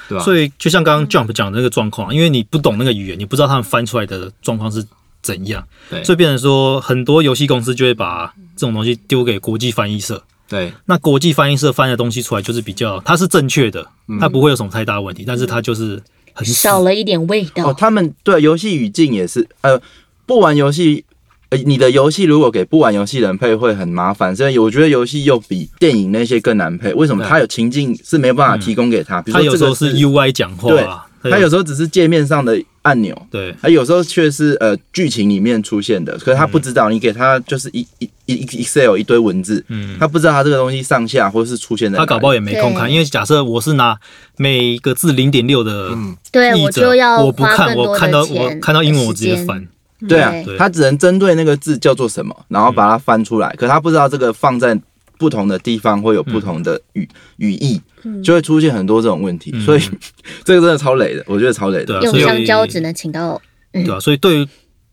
[0.07, 0.23] 对吧？
[0.23, 4.85] 所以就像刚刚 Jump 讲的那个状况，因为你不懂那个语言，你不知道他们翻出来的状况是
[5.23, 10.23] 怎样，对所以变成说很多游戏公司就会把这种东西丢给国际翻译社。
[10.51, 13.87] 对那国际翻译社翻的东西出来就是比较，它是正确的，
[14.19, 16.01] 它不会有什么太大问题，但是它就是
[16.33, 17.69] 很少了一点味道。
[17.69, 19.81] 哦，他们对游戏语境也是，呃，
[20.25, 21.05] 不玩游戏。
[21.49, 26.93] 呃，你的游戏如果给不玩游戏人配会很麻烦，所以我觉得游戏又比电影那些更难配。
[26.93, 27.21] 为什么？
[27.21, 33.53] 对它有情境是没有办法提供给他，比如它说这个有时候是 UI 讲话它有时候只是界面上的按钮，对。
[33.61, 39.97] 它有时候却是呃剧情里面出现的，可是他不知道，你给他就是一一一一 Excel 一堆文字，嗯。
[39.99, 43.97] 他不知道他这个东西上下或是出现在他搞不好也没空看，因为假设我是拿
[44.37, 46.15] 每个字零点六的嗯。
[46.31, 49.67] 对我译者，就要我不看，我看到我看到英文我直接翻，
[50.07, 54.79] 对啊对，他只能针对那个字叫做什么，然后把它翻出来，可他不知道这个放在
[55.19, 57.07] 不同的地方会有不同的语
[57.37, 57.79] 语义，
[58.23, 59.81] 就会出现很多这种问题，所以
[60.43, 62.01] 这个真的超累的，我觉得超累的。
[62.01, 63.41] 用香蕉只能请到
[63.71, 64.47] 对啊，所以对于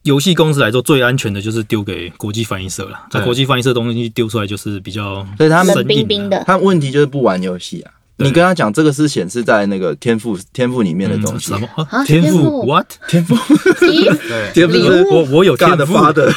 [0.05, 3.07] 游戏公司来说，最安全的就是丢给国际翻译社了。
[3.13, 6.43] 那对国际翻译社的东西丢出来就是比较所以他们冷冰冰的。
[6.47, 11.49] 他们问题就是不玩游戏啊，你跟他讲这个是显示在那个天赋天赋里面的东西。
[11.49, 11.61] 什。
[11.61, 11.69] 么？
[12.07, 12.87] 天赋？What？
[13.09, 13.35] 天赋，
[13.81, 14.53] 对。
[14.55, 16.31] 天赋我我有天发的，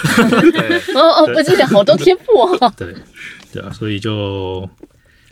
[0.51, 2.73] 对，哦哦，不是好多天赋哦。
[2.75, 2.93] 对。
[3.53, 4.67] 对啊，所以就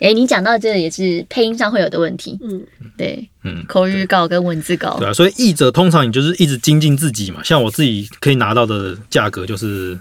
[0.00, 7.42] 哎，你讲到这个也是配音上会有的问题，嗯，对，嗯口语稿跟文字稿对，啊，所以译者通常你就是一直精进自己嘛。
[7.42, 9.98] 像我自己可以拿到的价格就是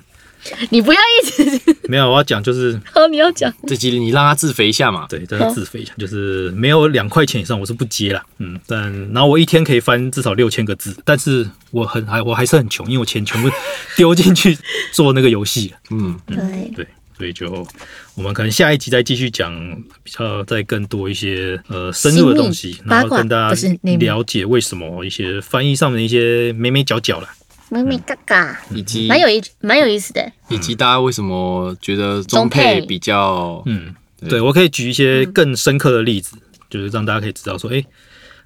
[0.69, 5.05] 你不要一直 没有，我要讲就是哦，你要讲这集你让他自肥一下嘛。
[5.09, 8.23] 对，让他自肥一下，就是没有两块钱以上我是不接啦。
[8.37, 13.49] 嗯，但然后我一天可以翻至少六千个字，但是我很还我还是很穷，因为我钱全部
[13.97, 14.57] 丢进去
[14.93, 15.77] 做那个游戏了。
[15.91, 16.37] 嗯，对，
[16.75, 16.87] 对，
[17.19, 17.67] 所以就
[18.15, 19.53] 我们可能下一集再继续讲
[20.01, 27.29] 比较再更多一些呃深入的东西，然后跟大家了解为什么一些翻译上面的一些眉眉角角啦。
[27.71, 30.31] 咪咪嘎嘎，以及蛮有意蛮有意思的。
[30.47, 32.79] 以及大家为什么觉得中中配。
[32.79, 34.29] 配比较嗯，对。
[34.29, 36.35] 对我可以举一些更深刻的例子，
[36.69, 37.83] 就是让大家可以知道说，哎、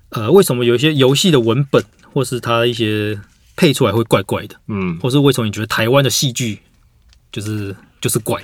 [0.10, 3.18] 呃，为什么有一些游戏的文本或是它一些
[3.56, 5.00] 配出来会怪怪的，嗯。
[5.00, 6.60] 或是为什么你觉得台湾的戏剧
[7.32, 7.74] 就是
[8.04, 8.42] 就是怪？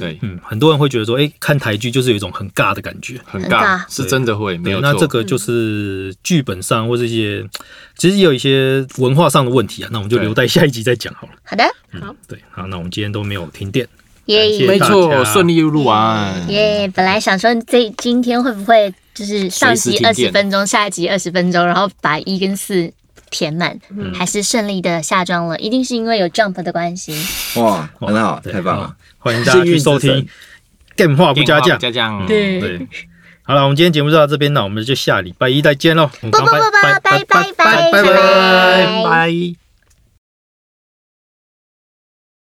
[0.00, 3.20] 对嗯，很多人会觉得说，哎、看台剧就是有一种很尬的感觉。
[3.26, 4.80] 很很尬尬，是真的会没，有。
[4.80, 7.46] 那这个就是剧本上或是一些，
[7.98, 9.90] 其实也有一些文化上的问题啊。
[9.92, 11.34] 那我们就留待下一集再讲好了。
[11.44, 11.64] 好的，
[12.00, 13.86] 好对，好，那我们今天都没有停电，
[14.24, 16.48] 耶没错，顺利录完。
[16.48, 16.90] 耶！
[16.94, 22.90] 本来想说这今天会不会就是上集二十分钟，下一集二十分钟，然后把一跟四
[23.36, 23.78] 填满，
[24.14, 27.14] 还是顺利的下装了，一定是因为有 jump 的关系。
[27.60, 28.96] 哇，哇很好，太棒了！
[29.18, 30.32] 欢迎大家去收听幸运之
[30.96, 31.76] 神 Game 话不加价。
[31.76, 32.88] 加酱，对对，
[33.42, 36.10] 好了，我们今天节目就到这边，那我们就下礼拜一再见喽。
[36.22, 36.50] 不不不不，
[36.82, 39.04] 拜拜拜拜拜拜拜。
[39.04, 39.65] 拜。